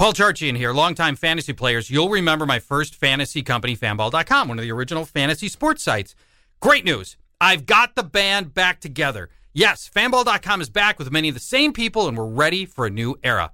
Paul 0.00 0.14
Charchian 0.14 0.56
here, 0.56 0.72
longtime 0.72 1.14
fantasy 1.14 1.52
players. 1.52 1.90
You'll 1.90 2.08
remember 2.08 2.46
my 2.46 2.58
first 2.58 2.94
fantasy 2.94 3.42
company, 3.42 3.76
fanball.com, 3.76 4.48
one 4.48 4.58
of 4.58 4.62
the 4.62 4.72
original 4.72 5.04
fantasy 5.04 5.46
sports 5.46 5.82
sites. 5.82 6.14
Great 6.58 6.86
news. 6.86 7.18
I've 7.38 7.66
got 7.66 7.96
the 7.96 8.02
band 8.02 8.54
back 8.54 8.80
together. 8.80 9.28
Yes, 9.52 9.90
fanball.com 9.94 10.62
is 10.62 10.70
back 10.70 10.98
with 10.98 11.12
many 11.12 11.28
of 11.28 11.34
the 11.34 11.38
same 11.38 11.74
people, 11.74 12.08
and 12.08 12.16
we're 12.16 12.24
ready 12.24 12.64
for 12.64 12.86
a 12.86 12.90
new 12.90 13.18
era. 13.22 13.52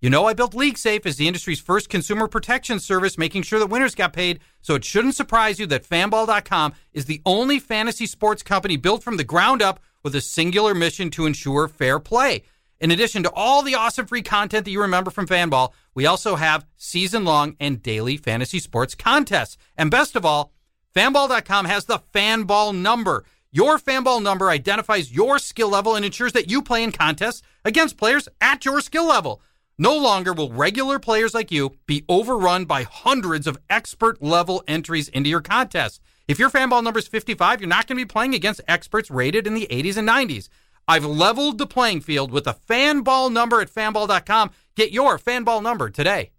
You 0.00 0.10
know, 0.10 0.26
I 0.26 0.34
built 0.34 0.52
LeagueSafe 0.52 1.06
as 1.06 1.14
the 1.14 1.28
industry's 1.28 1.60
first 1.60 1.88
consumer 1.88 2.26
protection 2.26 2.80
service, 2.80 3.16
making 3.16 3.42
sure 3.42 3.60
that 3.60 3.66
winners 3.66 3.94
got 3.94 4.12
paid. 4.12 4.40
So 4.62 4.74
it 4.74 4.84
shouldn't 4.84 5.14
surprise 5.14 5.60
you 5.60 5.66
that 5.66 5.88
fanball.com 5.88 6.72
is 6.92 7.04
the 7.04 7.22
only 7.24 7.60
fantasy 7.60 8.06
sports 8.06 8.42
company 8.42 8.76
built 8.76 9.04
from 9.04 9.16
the 9.16 9.22
ground 9.22 9.62
up 9.62 9.78
with 10.02 10.16
a 10.16 10.20
singular 10.20 10.74
mission 10.74 11.10
to 11.10 11.26
ensure 11.26 11.68
fair 11.68 12.00
play. 12.00 12.42
In 12.80 12.90
addition 12.90 13.22
to 13.22 13.30
all 13.30 13.62
the 13.62 13.76
awesome 13.76 14.06
free 14.06 14.22
content 14.22 14.64
that 14.64 14.70
you 14.70 14.82
remember 14.82 15.10
from 15.10 15.26
Fanball, 15.26 15.72
we 15.94 16.06
also 16.06 16.36
have 16.36 16.66
season 16.76 17.24
long 17.24 17.56
and 17.60 17.82
daily 17.82 18.16
fantasy 18.16 18.58
sports 18.58 18.94
contests. 18.94 19.56
And 19.76 19.90
best 19.90 20.16
of 20.16 20.24
all, 20.24 20.52
fanball.com 20.94 21.66
has 21.66 21.84
the 21.84 22.00
Fanball 22.12 22.74
number. 22.74 23.24
Your 23.52 23.78
Fanball 23.78 24.20
number 24.20 24.50
identifies 24.50 25.14
your 25.14 25.38
skill 25.38 25.68
level 25.68 25.94
and 25.94 26.04
ensures 26.04 26.32
that 26.32 26.50
you 26.50 26.60
play 26.60 26.82
in 26.82 26.90
contests 26.90 27.42
against 27.64 27.96
players 27.96 28.28
at 28.40 28.64
your 28.64 28.80
skill 28.80 29.06
level. 29.06 29.40
No 29.78 29.96
longer 29.96 30.32
will 30.32 30.52
regular 30.52 30.98
players 30.98 31.34
like 31.34 31.50
you 31.50 31.76
be 31.86 32.04
overrun 32.08 32.64
by 32.64 32.82
hundreds 32.84 33.46
of 33.46 33.58
expert 33.70 34.22
level 34.22 34.62
entries 34.68 35.08
into 35.08 35.30
your 35.30 35.40
contest. 35.40 36.00
If 36.26 36.38
your 36.38 36.48
Fanball 36.50 36.82
number 36.82 37.00
is 37.00 37.08
55, 37.08 37.60
you're 37.60 37.68
not 37.68 37.86
going 37.86 37.98
to 37.98 38.04
be 38.04 38.12
playing 38.12 38.34
against 38.34 38.60
experts 38.66 39.10
rated 39.10 39.46
in 39.46 39.54
the 39.54 39.66
80s 39.70 39.96
and 39.96 40.08
90s. 40.08 40.48
I've 40.86 41.04
leveled 41.04 41.58
the 41.58 41.66
playing 41.66 42.02
field 42.02 42.30
with 42.30 42.46
a 42.46 42.54
fanball 42.68 43.32
number 43.32 43.60
at 43.60 43.70
fanball.com. 43.70 44.50
Get 44.76 44.92
your 44.92 45.18
fanball 45.18 45.62
number 45.62 45.88
today. 45.88 46.30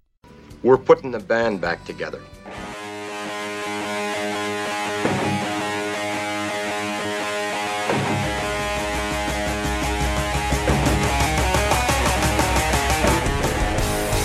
We're 0.61 0.77
putting 0.77 1.11
the 1.11 1.19
band 1.19 1.61
back 1.61 1.83
together. 1.85 2.19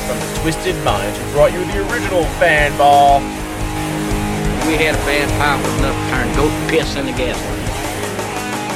From 0.06 0.42
Twisted 0.42 0.76
Minds, 0.84 1.18
who 1.18 1.32
brought 1.32 1.52
you 1.52 1.64
the 1.64 1.90
original 1.90 2.24
Fanball. 2.38 3.20
We 4.66 4.76
had 4.76 4.94
a 4.94 4.98
bad 5.04 5.28
powerful 5.40 5.78
enough 5.78 5.96
to 5.96 6.10
turn 6.10 6.36
goat 6.36 6.70
piss 6.70 6.96
in 6.96 7.06
the 7.06 7.12
gasoline. 7.12 7.59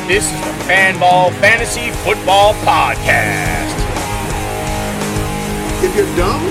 This 0.07 0.31
is 0.31 0.41
the 0.43 0.53
Fanball 0.69 1.33
Fantasy 1.41 1.91
Football 2.05 2.53
Podcast. 2.57 3.73
If 5.83 5.97
you're 5.97 6.15
dumb, 6.15 6.43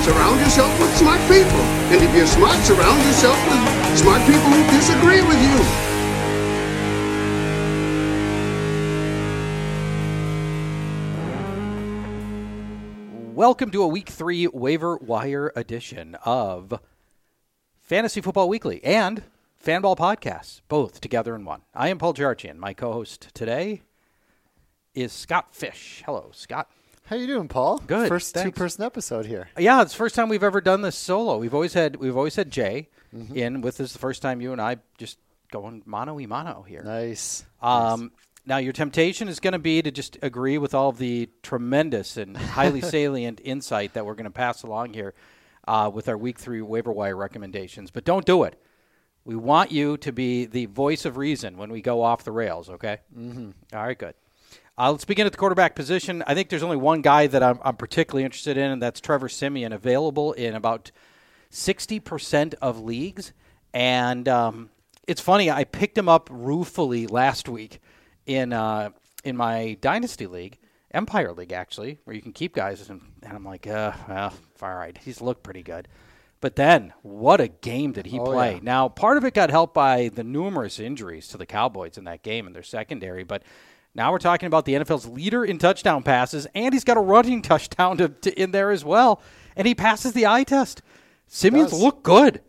surround 0.00 0.40
yourself 0.40 0.72
with 0.80 0.96
smart 0.96 1.20
people. 1.28 1.60
And 1.92 2.02
if 2.02 2.14
you're 2.16 2.26
smart, 2.26 2.56
surround 2.64 3.04
yourself 3.04 3.36
with 3.50 3.98
smart 3.98 4.22
people 4.22 4.40
who 4.40 4.64
disagree 4.70 5.20
with 5.20 5.36
you. 13.26 13.32
Welcome 13.34 13.70
to 13.72 13.82
a 13.82 13.88
week 13.88 14.08
three 14.08 14.46
waiver 14.46 14.96
wire 14.96 15.52
edition 15.54 16.14
of 16.24 16.80
Fantasy 17.82 18.22
Football 18.22 18.48
Weekly 18.48 18.82
and 18.82 19.24
Fanball 19.64 19.96
Podcasts, 19.96 20.60
both 20.68 21.00
together 21.00 21.34
in 21.36 21.44
one. 21.44 21.62
I 21.74 21.88
am 21.88 21.98
Paul 21.98 22.14
Charchian. 22.14 22.56
My 22.56 22.74
co-host 22.74 23.28
today 23.32 23.82
is 24.94 25.12
Scott 25.12 25.54
Fish. 25.54 26.02
Hello, 26.04 26.30
Scott. 26.32 26.68
How 27.06 27.16
you 27.16 27.26
doing, 27.28 27.46
Paul? 27.48 27.78
Good, 27.86 28.08
First 28.08 28.34
thanks. 28.34 28.44
two-person 28.50 28.84
episode 28.84 29.26
here. 29.26 29.48
Yeah, 29.58 29.82
it's 29.82 29.92
the 29.92 29.98
first 29.98 30.14
time 30.16 30.28
we've 30.28 30.42
ever 30.42 30.60
done 30.60 30.82
this 30.82 30.96
solo. 30.96 31.38
We've 31.38 31.54
always 31.54 31.74
had 31.74 31.96
we've 31.96 32.16
always 32.16 32.36
had 32.36 32.50
Jay 32.50 32.88
Mm-hmm. 33.14 33.36
in 33.36 33.60
with 33.60 33.78
us. 33.78 33.92
The 33.92 33.98
first 33.98 34.22
time 34.22 34.40
you 34.40 34.52
and 34.52 34.60
I 34.60 34.78
just 34.96 35.18
going 35.50 35.82
mano 35.84 36.14
y 36.14 36.24
mano 36.24 36.62
here. 36.66 36.82
Nice. 36.82 37.44
Um, 37.60 38.10
now, 38.46 38.56
your 38.56 38.72
temptation 38.72 39.28
is 39.28 39.38
going 39.38 39.52
to 39.52 39.58
be 39.58 39.82
to 39.82 39.90
just 39.90 40.16
agree 40.22 40.56
with 40.56 40.74
all 40.74 40.88
of 40.88 40.96
the 40.96 41.28
tremendous 41.42 42.16
and 42.16 42.34
highly 42.34 42.80
salient 42.80 43.38
insight 43.44 43.92
that 43.92 44.06
we're 44.06 44.14
going 44.14 44.24
to 44.24 44.30
pass 44.30 44.62
along 44.62 44.94
here 44.94 45.12
uh, 45.68 45.90
with 45.92 46.08
our 46.08 46.16
week 46.16 46.38
three 46.38 46.62
waiver 46.62 46.90
wire 46.90 47.14
recommendations. 47.14 47.90
But 47.90 48.06
don't 48.06 48.24
do 48.24 48.44
it. 48.44 48.58
We 49.24 49.36
want 49.36 49.70
you 49.70 49.96
to 49.98 50.12
be 50.12 50.46
the 50.46 50.66
voice 50.66 51.04
of 51.04 51.16
reason 51.16 51.56
when 51.56 51.70
we 51.70 51.80
go 51.80 52.02
off 52.02 52.24
the 52.24 52.32
rails, 52.32 52.68
okay? 52.70 52.98
Mm-hmm. 53.16 53.50
right, 53.72 53.98
good. 53.98 54.14
Uh, 54.76 54.90
let's 54.90 55.04
begin 55.04 55.26
at 55.26 55.32
the 55.32 55.38
quarterback 55.38 55.76
position. 55.76 56.24
I 56.26 56.34
think 56.34 56.48
there's 56.48 56.62
only 56.62 56.78
one 56.78 57.02
guy 57.02 57.26
that 57.26 57.42
I'm, 57.42 57.58
I'm 57.62 57.76
particularly 57.76 58.24
interested 58.24 58.56
in, 58.56 58.70
and 58.70 58.82
that's 58.82 59.00
Trevor 59.00 59.28
Siemian, 59.28 59.72
available 59.72 60.32
in 60.32 60.54
about 60.54 60.90
60% 61.50 62.54
of 62.62 62.80
leagues. 62.80 63.32
And 63.74 64.28
um, 64.28 64.70
it's 65.06 65.20
funny, 65.20 65.50
I 65.50 65.64
picked 65.64 65.96
him 65.96 66.08
up 66.08 66.28
ruefully 66.32 67.06
last 67.06 67.48
week 67.48 67.80
in 68.26 68.52
uh, 68.52 68.90
in 69.24 69.36
my 69.36 69.76
dynasty 69.80 70.26
league, 70.26 70.58
Empire 70.92 71.32
League 71.32 71.52
actually, 71.52 71.98
where 72.04 72.14
you 72.14 72.22
can 72.22 72.32
keep 72.32 72.54
guys, 72.54 72.88
and, 72.90 73.00
and 73.22 73.34
I'm 73.34 73.44
like, 73.44 73.66
uh, 73.66 73.92
well, 74.08 74.32
all 74.60 74.74
right, 74.74 74.96
he's 74.98 75.20
looked 75.20 75.42
pretty 75.42 75.62
good. 75.62 75.88
But 76.42 76.56
then, 76.56 76.92
what 77.02 77.40
a 77.40 77.48
game 77.48 77.92
did 77.92 78.06
he 78.06 78.18
Oh, 78.18 78.24
play? 78.24 78.54
yeah. 78.54 78.60
Now, 78.62 78.88
part 78.88 79.16
of 79.16 79.24
it 79.24 79.32
got 79.32 79.48
helped 79.48 79.72
by 79.74 80.08
the 80.08 80.24
numerous 80.24 80.78
injuries 80.80 81.28
to 81.28 81.38
the 81.38 81.46
Cowboys 81.46 81.96
in 81.96 82.04
that 82.04 82.22
game 82.22 82.46
and 82.46 82.54
their 82.54 82.64
secondary, 82.64 83.22
but 83.22 83.42
now 83.94 84.10
we're 84.10 84.18
talking 84.18 84.48
about 84.48 84.64
the 84.64 84.74
NFL's 84.74 85.06
leader 85.06 85.44
in 85.44 85.58
touchdown 85.58 86.02
passes, 86.02 86.46
and 86.54 86.74
he's 86.74 86.82
got 86.84 86.96
a 86.96 87.00
running 87.00 87.42
touchdown 87.52 87.96
to, 87.98 88.08
to 88.08 88.42
in 88.42 88.50
there 88.50 88.72
as 88.72 88.84
well, 88.84 89.22
and 89.54 89.68
he 89.68 89.74
passes 89.74 90.14
the 90.14 90.26
eye 90.26 90.42
test. 90.44 90.82
Siemian's 91.28 91.72
look 91.72 92.02
good. 92.02 92.40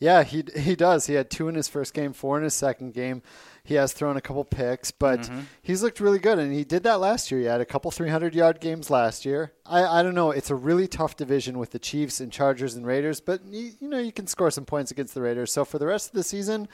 Yeah, 0.00 0.24
he 0.24 0.44
he 0.56 0.74
does. 0.74 1.06
He 1.06 1.14
had 1.14 1.30
two 1.30 1.48
in 1.48 1.54
his 1.54 1.68
first 1.68 1.94
game, 1.94 2.12
four 2.12 2.36
in 2.36 2.42
his 2.44 2.54
second 2.54 2.92
game. 2.92 3.22
He 3.66 3.74
has 3.76 3.94
thrown 3.94 4.18
a 4.18 4.20
couple 4.20 4.44
picks, 4.44 4.90
but 4.90 5.20
Mm-hmm. 5.20 5.40
he's 5.62 5.82
looked 5.82 5.98
really 5.98 6.18
good, 6.18 6.38
and 6.38 6.52
he 6.52 6.64
did 6.64 6.82
that 6.82 7.00
last 7.00 7.30
year. 7.30 7.40
He 7.40 7.46
had 7.46 7.62
a 7.62 7.64
couple 7.64 7.90
300 7.90 8.34
yard 8.34 8.60
games 8.60 8.90
last 8.90 9.24
year. 9.24 9.52
I, 9.64 9.82
I 9.84 10.02
don't 10.02 10.14
know. 10.14 10.32
It's 10.32 10.50
a 10.50 10.54
really 10.54 10.86
tough 10.86 11.16
division 11.16 11.58
with 11.58 11.70
the 11.70 11.78
Chiefs 11.78 12.20
and 12.20 12.30
Chargers 12.30 12.74
and 12.74 12.86
Raiders, 12.86 13.20
but 13.20 13.40
you, 13.46 13.72
you 13.80 13.88
know 13.88 13.98
you 13.98 14.12
can 14.12 14.26
score 14.26 14.50
some 14.50 14.66
points 14.66 14.90
against 14.90 15.14
the 15.14 15.22
Raiders. 15.22 15.50
So 15.50 15.64
for 15.64 15.78
the 15.78 15.86
rest 15.86 16.08
of 16.08 16.12
the 16.12 16.22
season, 16.22 16.68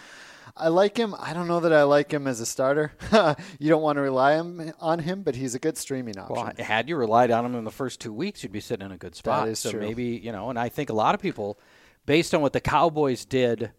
I 0.56 0.67
like 0.67 0.97
him. 0.97 1.15
I 1.17 1.33
don't 1.33 1.47
know 1.47 1.61
that 1.61 1.73
I 1.73 1.84
like 1.84 2.11
him 2.12 2.27
as 2.27 2.41
a 2.41 2.47
starter. 2.47 2.91
you 3.61 3.69
don't 3.69 3.83
want 3.83 3.97
to 3.99 4.03
rely 4.03 4.37
on 4.37 4.99
him, 4.99 5.23
but 5.23 5.37
he's 5.37 5.55
a 5.55 5.61
good 5.61 5.79
streaming 5.79 6.19
option. 6.19 6.34
Well, 6.34 6.53
had 6.59 6.89
you 6.89 6.97
relied 6.97 7.31
on 7.31 7.45
him 7.47 7.55
in 7.55 7.62
the 7.62 7.71
first 7.71 8.00
two 8.00 8.12
weeks, 8.12 8.43
you'd 8.43 8.50
be 8.50 8.59
sitting 8.59 8.84
in 8.84 8.91
a 8.91 8.99
good 8.99 9.15
spot. 9.15 9.47
is 9.47 9.61
so 9.61 9.71
true. 9.71 9.81
maybe 9.81 10.06
you 10.21 10.33
know, 10.33 10.50
and 10.50 10.59
I 10.59 10.69
think 10.69 10.91
a 10.91 10.95
lot 10.95 11.15
of 11.15 11.21
people, 11.21 11.56
based 12.05 12.34
on 12.34 12.41
what 12.41 12.53
the 12.53 12.61
Cowboys 12.61 13.25
did 13.25 13.71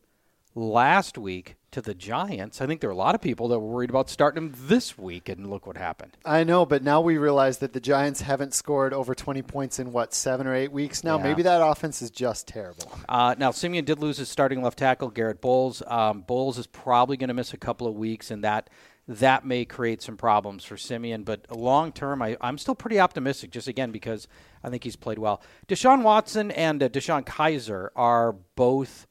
last 0.56 1.18
week 1.18 1.58
to 1.72 1.82
the 1.82 1.94
Giants, 1.94 2.62
I 2.62 2.68
think 2.68 2.82
there 2.82 2.90
are 2.90 2.94
a 2.94 2.98
lot 2.98 3.16
of 3.16 3.22
people 3.22 3.48
that 3.50 3.60
were 3.60 3.68
worried 3.68 3.90
about 3.90 4.10
starting 4.10 4.44
him 4.44 4.54
this 4.58 4.98
week, 4.98 5.30
and 5.30 5.50
look 5.50 5.66
what 5.66 5.78
happened. 5.78 6.18
I 6.26 6.44
know, 6.44 6.66
but 6.66 6.84
now 6.84 7.02
we 7.02 7.18
realize 7.18 7.60
that 7.60 7.74
the 7.74 7.80
Giants 7.80 8.22
haven't 8.22 8.54
scored 8.54 8.94
over 8.94 9.16
20 9.16 9.42
points 9.44 9.80
in 9.80 9.92
what 9.92 10.14
seven 10.14 10.48
or 10.48 10.56
eight 10.56 10.72
weeks 10.72 11.04
now. 11.04 11.18
Yeah. 11.18 11.24
Maybe 11.24 11.44
that 11.44 11.66
offense 11.66 12.02
is 12.02 12.12
just 12.12 12.48
terrible. 12.48 12.92
Uh, 13.08 13.36
now, 13.38 13.52
Siemian 13.52 13.86
did 13.86 14.00
lose 14.00 14.18
his 14.18 14.30
starting 14.30 14.62
left 14.62 14.80
tackle, 14.80 15.10
Garett 15.10 15.42
Bolles. 15.42 15.82
Um, 15.88 16.22
Bolles 16.22 16.58
is 16.58 16.68
probably 16.68 17.18
going 17.18 17.30
to 17.30 17.34
miss 17.34 17.54
a 17.54 17.58
couple 17.58 17.88
of 17.88 17.96
weeks, 17.96 18.32
and 18.32 18.44
that 18.44 18.70
that 19.08 19.46
may 19.46 19.66
create 19.66 20.02
some 20.02 20.18
problems 20.18 20.64
for 20.64 20.78
Siemian. 20.78 21.24
But 21.24 21.52
long 21.52 21.92
term, 21.92 22.22
I, 22.22 22.38
I'm 22.42 22.58
still 22.58 22.76
pretty 22.76 23.00
optimistic, 23.00 23.52
just 23.52 23.68
again 23.68 23.92
because 23.92 24.28
I 24.64 24.70
think 24.70 24.84
he's 24.84 24.96
played 24.96 25.20
well. 25.20 25.42
Deshaun 25.68 26.04
Watson 26.04 26.52
and 26.52 26.82
uh, 26.84 26.90
DeShone 26.90 27.26
Kizer 27.26 27.90
are 27.96 28.34
both 28.56 29.08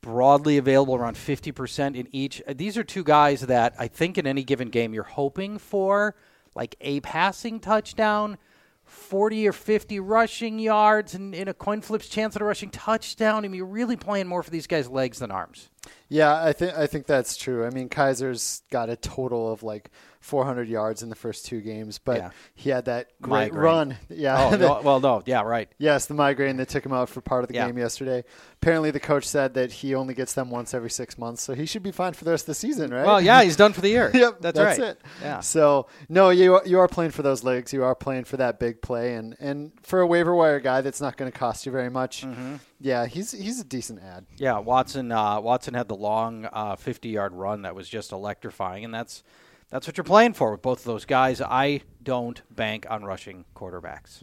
broadly 0.00 0.58
available 0.58 0.94
around 0.94 1.16
50% 1.16 1.96
in 1.96 2.08
each. 2.12 2.42
Uh, 2.46 2.54
These 2.56 2.76
are 2.76 2.84
two 2.84 3.04
guys 3.04 3.42
that 3.42 3.74
I 3.78 3.88
think 3.88 4.18
in 4.18 4.26
any 4.26 4.44
given 4.44 4.68
game 4.68 4.94
you're 4.94 5.02
hoping 5.04 5.58
for 5.58 6.14
like 6.54 6.76
a 6.80 7.00
passing 7.00 7.60
touchdown, 7.60 8.38
40 8.84 9.48
or 9.48 9.52
50 9.52 10.00
rushing 10.00 10.58
yards, 10.58 11.14
and 11.14 11.34
in 11.34 11.48
a 11.48 11.54
coin 11.54 11.80
flip's 11.80 12.08
chance 12.08 12.34
at 12.36 12.42
a 12.42 12.44
rushing 12.44 12.70
touchdown. 12.70 13.44
I 13.44 13.48
mean, 13.48 13.54
you're 13.54 13.66
really 13.66 13.96
playing 13.96 14.26
more 14.26 14.42
for 14.42 14.50
these 14.50 14.66
guys' 14.66 14.88
legs 14.88 15.18
than 15.18 15.30
arms. 15.30 15.70
Yeah, 16.08 16.42
I 16.42 16.52
think 16.52 16.74
I 16.76 16.86
think 16.86 17.06
that's 17.06 17.36
true. 17.36 17.66
I 17.66 17.70
mean, 17.70 17.88
Kizer's 17.88 18.62
got 18.70 18.88
a 18.90 18.96
total 18.96 19.52
of 19.52 19.62
like 19.62 19.90
400 20.28 20.68
yards 20.68 21.02
in 21.02 21.08
the 21.08 21.14
first 21.16 21.46
two 21.46 21.60
games, 21.62 21.98
but 21.98 22.18
Yeah. 22.18 22.30
he 22.54 22.68
had 22.70 22.84
that 22.84 23.08
great 23.22 23.52
Migraine. 23.52 23.60
run. 23.62 23.96
Yeah. 24.10 24.50
Oh, 24.52 24.56
no, 24.56 24.80
well, 24.84 25.00
no, 25.00 25.22
yeah, 25.24 25.40
right. 25.42 25.68
Yes, 25.78 26.04
the 26.06 26.14
migraine 26.14 26.58
that 26.58 26.68
took 26.68 26.84
him 26.84 26.92
out 26.92 27.08
for 27.08 27.20
part 27.22 27.44
of 27.44 27.48
the 27.48 27.54
Yeah. 27.54 27.66
game 27.66 27.78
yesterday. 27.78 28.24
Apparently, 28.60 28.90
the 28.90 29.00
coach 29.00 29.24
said 29.26 29.54
that 29.54 29.72
he 29.72 29.94
only 29.94 30.12
gets 30.14 30.34
them 30.34 30.50
once 30.50 30.74
every 30.74 30.90
six 30.90 31.16
months, 31.16 31.42
so 31.42 31.54
he 31.54 31.64
should 31.64 31.82
be 31.82 31.92
fine 31.92 32.12
for 32.12 32.24
the 32.24 32.30
rest 32.32 32.42
of 32.42 32.48
the 32.48 32.54
season, 32.54 32.92
right? 32.92 33.06
Well, 33.06 33.20
yeah, 33.20 33.42
he's 33.42 33.56
done 33.56 33.72
for 33.72 33.80
the 33.80 33.88
year. 33.88 34.10
yep, 34.14 34.36
that's, 34.40 34.56
that's, 34.56 34.78
right. 34.78 34.88
it. 34.90 35.00
Yeah. 35.22 35.40
So 35.40 35.86
no, 36.08 36.28
you 36.30 36.56
are, 36.56 36.62
you 36.66 36.78
are 36.78 36.88
playing 36.88 37.12
for 37.12 37.22
those 37.22 37.42
legs. 37.42 37.72
You 37.72 37.82
are 37.84 37.94
playing 37.94 38.24
for 38.24 38.36
that 38.36 38.58
big 38.58 38.82
play, 38.82 39.14
and 39.14 39.34
and 39.40 39.72
for 39.82 40.00
a 40.00 40.06
waiver 40.06 40.34
wire 40.34 40.60
guy, 40.60 40.82
that's 40.82 41.00
not 41.00 41.16
going 41.16 41.30
to 41.32 41.36
cost 41.38 41.64
you 41.64 41.72
very 41.72 41.88
much. 41.90 42.22
Mm-hmm. 42.26 42.56
Yeah, 42.80 43.06
he's 43.06 43.32
he's 43.32 43.60
a 43.60 43.64
decent 43.64 44.02
ad. 44.02 44.26
Yeah, 44.36 44.58
Watson. 44.58 45.10
Uh, 45.10 45.40
Watson 45.40 45.74
had 45.74 45.88
the 45.88 45.96
long 45.96 46.46
uh, 46.52 46.76
fifty-yard 46.76 47.32
run 47.32 47.62
that 47.62 47.74
was 47.74 47.88
just 47.88 48.12
electrifying, 48.12 48.84
and 48.84 48.92
that's 48.92 49.22
that's 49.70 49.86
what 49.86 49.96
you're 49.96 50.04
playing 50.04 50.32
for 50.34 50.50
with 50.52 50.62
both 50.62 50.80
of 50.80 50.84
those 50.84 51.04
guys. 51.04 51.40
I 51.40 51.82
don't 52.02 52.40
bank 52.54 52.86
on 52.88 53.04
rushing 53.04 53.44
quarterbacks. 53.54 54.22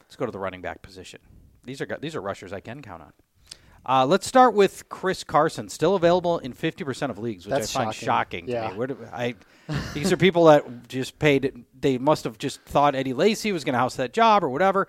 Let's 0.00 0.16
go 0.16 0.26
to 0.26 0.32
the 0.32 0.38
running 0.38 0.60
back 0.62 0.82
position. 0.82 1.20
These 1.64 1.80
are 1.80 1.98
these 2.00 2.14
are 2.14 2.20
rushers 2.20 2.52
I 2.52 2.60
can 2.60 2.80
count 2.82 3.02
on. 3.02 3.12
Uh, 3.88 4.04
let's 4.04 4.26
start 4.26 4.52
with 4.54 4.88
Chris 4.88 5.22
Carson, 5.22 5.68
still 5.68 5.94
available 5.94 6.38
in 6.40 6.52
50% 6.52 7.08
of 7.08 7.18
leagues, 7.20 7.46
which 7.46 7.50
That's 7.52 7.76
I 7.76 7.84
find 7.84 7.94
shocking. 7.94 8.06
shocking, 8.06 8.46
to 8.46 8.52
Yeah. 8.52 8.70
me. 8.70 8.76
Where 8.76 8.86
do, 8.88 8.98
I, 9.12 9.36
these 9.94 10.10
are 10.12 10.16
people 10.16 10.46
that 10.46 10.88
just 10.88 11.20
paid. 11.20 11.64
They 11.78 11.96
must 11.96 12.24
have 12.24 12.36
just 12.36 12.62
thought 12.62 12.96
Eddie 12.96 13.12
Lacy 13.12 13.52
was 13.52 13.62
going 13.62 13.74
to 13.74 13.78
house 13.78 13.94
that 13.96 14.12
job 14.12 14.42
or 14.42 14.48
whatever. 14.48 14.88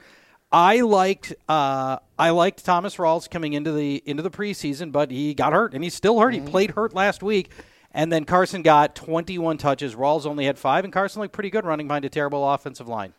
I 0.52 0.82
liked 0.82 1.36
uh, 1.48 1.98
I 2.18 2.30
liked 2.32 2.64
Thomas 2.66 2.96
Rawls 2.96 3.30
coming 3.30 3.54
into 3.54 3.72
the 3.72 4.02
into 4.06 4.24
the 4.24 4.32
preseason, 4.32 4.92
but 4.92 5.12
he 5.12 5.34
got 5.36 5.54
hurt 5.54 5.74
and 5.76 5.84
he's 5.84 5.94
still 5.94 6.20
hurt. 6.20 6.34
He 6.34 6.40
played 6.40 6.72
hurt 6.72 6.94
last 6.96 7.22
week, 7.22 7.52
and 7.98 8.12
then 8.14 8.24
Carson 8.24 8.62
got 8.62 8.96
21 8.96 9.58
touches. 9.58 9.96
Rawls 9.96 10.26
only 10.26 10.46
had 10.46 10.58
five, 10.58 10.86
and 10.86 10.94
Carson 10.94 11.22
looked 11.22 11.34
pretty 11.34 11.50
good 11.50 11.66
running 11.66 11.88
behind 11.88 12.06
a 12.06 12.10
terrible 12.10 12.50
offensive 12.50 12.88
line. 12.88 13.14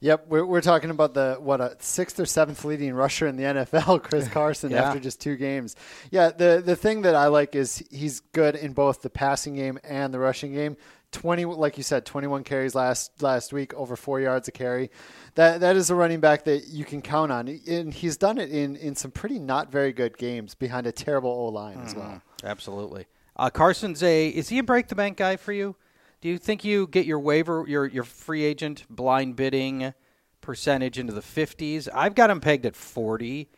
Yep, 0.00 0.26
we're, 0.28 0.44
we're 0.44 0.60
talking 0.60 0.90
about 0.90 1.14
the 1.14 1.36
what 1.38 1.60
a 1.60 1.76
sixth 1.78 2.18
or 2.20 2.26
seventh 2.26 2.64
leading 2.64 2.92
rusher 2.92 3.26
in 3.26 3.36
the 3.36 3.44
NFL, 3.44 4.02
Chris 4.08 4.28
Carson, 4.38 4.70
Yeah. 4.70 4.82
after 4.88 5.00
just 5.00 5.20
two 5.20 5.36
games. 5.36 5.76
Yeah, 6.10 6.30
the 6.30 6.62
the 6.64 6.76
thing 6.76 7.02
that 7.02 7.14
I 7.14 7.28
like 7.28 7.54
is 7.54 7.82
he's 7.90 8.20
good 8.20 8.56
in 8.56 8.72
both 8.72 9.02
the 9.02 9.10
passing 9.10 9.54
game 9.54 9.78
and 9.84 10.12
the 10.12 10.18
rushing 10.18 10.52
game. 10.52 10.76
Twenty, 11.12 11.44
like 11.46 11.78
you 11.78 11.82
said, 11.82 12.04
twenty 12.04 12.26
one 12.26 12.44
carries 12.44 12.74
last 12.74 13.22
last 13.22 13.52
week, 13.54 13.72
over 13.72 13.96
four 13.96 14.20
yards 14.20 14.48
a 14.48 14.52
carry. 14.52 14.90
That 15.34 15.60
that 15.60 15.76
is 15.76 15.88
a 15.88 15.94
running 15.94 16.20
back 16.20 16.44
that 16.44 16.66
you 16.68 16.84
can 16.84 17.00
count 17.00 17.32
on, 17.32 17.48
and 17.66 17.94
he's 17.94 18.18
done 18.18 18.36
it 18.38 18.50
in 18.50 18.76
in 18.76 18.96
some 18.96 19.12
pretty 19.12 19.38
not 19.38 19.72
very 19.72 19.92
good 19.94 20.18
games 20.18 20.54
behind 20.54 20.86
a 20.86 20.92
terrible 20.92 21.30
O 21.30 21.46
line 21.46 21.78
as 21.80 21.94
well. 21.94 22.04
Mm-hmm. 22.06 22.46
Absolutely. 22.46 23.06
Uh, 23.38 23.50
Carson's 23.50 24.02
a 24.02 24.28
is 24.28 24.48
he 24.48 24.58
a 24.58 24.62
break 24.62 24.88
the 24.88 24.94
bank 24.94 25.18
guy 25.18 25.36
for 25.36 25.52
you? 25.52 25.76
Do 26.20 26.28
you 26.28 26.38
think 26.38 26.64
you 26.64 26.86
get 26.86 27.04
your 27.06 27.20
waiver 27.20 27.64
your 27.68 27.86
your 27.86 28.04
free 28.04 28.44
agent 28.44 28.84
blind 28.88 29.36
bidding 29.36 29.92
percentage 30.40 30.98
into 30.98 31.12
the 31.12 31.20
50s? 31.20 31.88
I've 31.94 32.14
got 32.14 32.30
him 32.30 32.40
pegged 32.40 32.64
at 32.64 32.74
40 32.74 33.50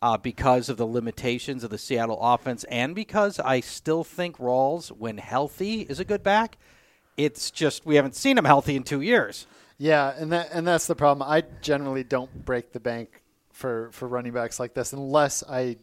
uh, 0.00 0.16
because 0.16 0.70
of 0.70 0.78
the 0.78 0.86
limitations 0.86 1.62
of 1.62 1.70
the 1.70 1.76
Seattle 1.76 2.18
offense 2.20 2.64
and 2.64 2.94
because 2.94 3.38
I 3.38 3.60
still 3.60 4.04
think 4.04 4.38
Rawls 4.38 4.88
when 4.88 5.18
healthy 5.18 5.82
is 5.82 6.00
a 6.00 6.04
good 6.04 6.22
back. 6.22 6.56
It's 7.18 7.50
just 7.50 7.84
we 7.84 7.96
haven't 7.96 8.16
seen 8.16 8.38
him 8.38 8.46
healthy 8.46 8.74
in 8.74 8.84
2 8.84 9.02
years. 9.02 9.46
Yeah, 9.76 10.14
and 10.16 10.32
that 10.32 10.48
and 10.52 10.66
that's 10.66 10.86
the 10.86 10.94
problem. 10.94 11.28
I 11.28 11.42
generally 11.60 12.04
don't 12.04 12.44
break 12.46 12.72
the 12.72 12.80
bank 12.80 13.19
for 13.60 13.90
for 13.92 14.08
running 14.08 14.32
backs 14.32 14.58
like 14.58 14.74
this 14.74 14.92
unless 14.92 15.44
I 15.48 15.76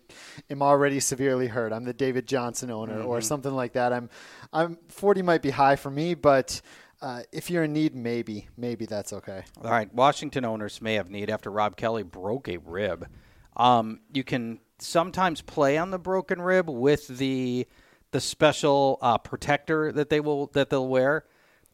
am 0.49 0.61
already 0.61 0.99
severely 0.99 1.47
hurt. 1.47 1.71
I'm 1.71 1.85
the 1.85 1.93
David 1.93 2.27
Johnson 2.27 2.71
owner 2.71 3.01
or 3.01 3.21
something 3.21 3.53
like 3.53 3.73
that. 3.73 3.93
I'm 3.93 4.09
I'm 4.51 4.77
40 4.89 5.21
might 5.21 5.41
be 5.41 5.51
high 5.51 5.75
for 5.77 5.91
me, 5.91 6.15
but 6.15 6.59
uh, 7.01 7.21
if 7.31 7.51
you're 7.51 7.63
in 7.63 7.73
need, 7.73 7.95
maybe 7.95 8.49
maybe 8.57 8.85
that's 8.85 9.13
okay. 9.13 9.43
All 9.63 9.71
right, 9.71 9.93
Washington 9.93 10.43
owners 10.43 10.81
may 10.81 10.95
have 10.95 11.09
need 11.09 11.29
after 11.29 11.51
Rob 11.51 11.77
Kelley 11.77 12.03
broke 12.03 12.49
a 12.49 12.57
rib. 12.57 13.07
Um, 13.55 14.01
you 14.11 14.23
can 14.23 14.59
sometimes 14.79 15.41
play 15.41 15.77
on 15.77 15.91
the 15.91 15.99
broken 15.99 16.41
rib 16.41 16.69
with 16.69 17.07
the 17.07 17.67
the 18.11 18.21
special 18.21 18.97
uh, 19.01 19.17
protector 19.17 19.91
that 19.91 20.09
they 20.09 20.19
will 20.19 20.47
that 20.47 20.69
they'll 20.69 20.87
wear, 20.87 21.25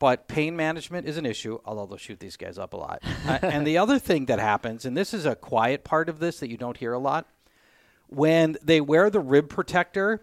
but 0.04 0.28
pain 0.28 0.54
management 0.54 1.08
is 1.08 1.16
an 1.16 1.26
issue. 1.26 1.60
Although 1.64 1.86
they'll 1.86 1.98
shoot 1.98 2.20
these 2.20 2.36
guys 2.36 2.58
up 2.58 2.74
a 2.74 2.76
lot. 2.76 3.02
uh, 3.26 3.40
and 3.42 3.66
the 3.66 3.78
other 3.78 3.98
thing 4.10 4.26
that 4.26 4.38
happens, 4.38 4.84
and 4.84 4.98
this 4.98 5.14
is 5.14 5.26
a 5.26 5.34
quiet 5.34 5.86
part 5.86 6.10
of 6.10 6.20
this 6.20 6.42
that 6.42 6.50
you 6.50 6.58
don't 6.58 6.76
hear 6.76 6.92
a 6.92 7.00
lot, 7.00 7.26
when 8.08 8.58
they 8.62 8.82
wear 8.82 9.10
the 9.10 9.22
rib 9.22 9.48
protector, 9.48 10.22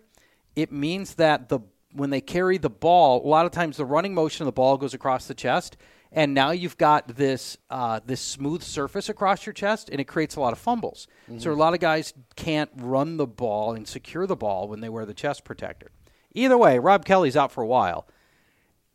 it 0.54 0.70
means 0.70 1.14
that 1.14 1.48
the 1.48 1.60
when 1.94 2.10
they 2.10 2.20
carry 2.20 2.58
the 2.58 2.68
ball, 2.68 3.24
a 3.24 3.26
lot 3.26 3.46
of 3.46 3.52
times 3.52 3.78
the 3.78 3.86
running 3.86 4.12
motion 4.12 4.42
of 4.42 4.46
the 4.48 4.52
ball 4.52 4.76
goes 4.76 4.92
across 4.92 5.26
the 5.26 5.34
chest, 5.34 5.78
and 6.12 6.34
now 6.34 6.50
you've 6.50 6.76
got 6.76 7.16
this 7.16 7.56
uh, 7.70 8.00
this 8.04 8.20
smooth 8.20 8.62
surface 8.62 9.08
across 9.08 9.46
your 9.46 9.54
chest, 9.54 9.88
and 9.88 9.98
it 9.98 10.04
creates 10.04 10.36
a 10.36 10.40
lot 10.40 10.52
of 10.52 10.58
fumbles. 10.58 11.08
So 11.38 11.50
a 11.50 11.54
lot 11.54 11.72
of 11.72 11.80
guys 11.80 12.12
can't 12.36 12.68
run 12.76 13.16
the 13.16 13.26
ball 13.26 13.72
and 13.72 13.88
secure 13.88 14.26
the 14.26 14.36
ball 14.36 14.68
when 14.68 14.80
they 14.80 14.90
wear 14.90 15.06
the 15.06 15.14
chest 15.14 15.42
protector. 15.42 15.90
Either 16.34 16.58
way, 16.58 16.78
Rob 16.78 17.06
Kelley's 17.06 17.34
out 17.34 17.50
for 17.50 17.62
a 17.62 17.66
while. 17.66 18.06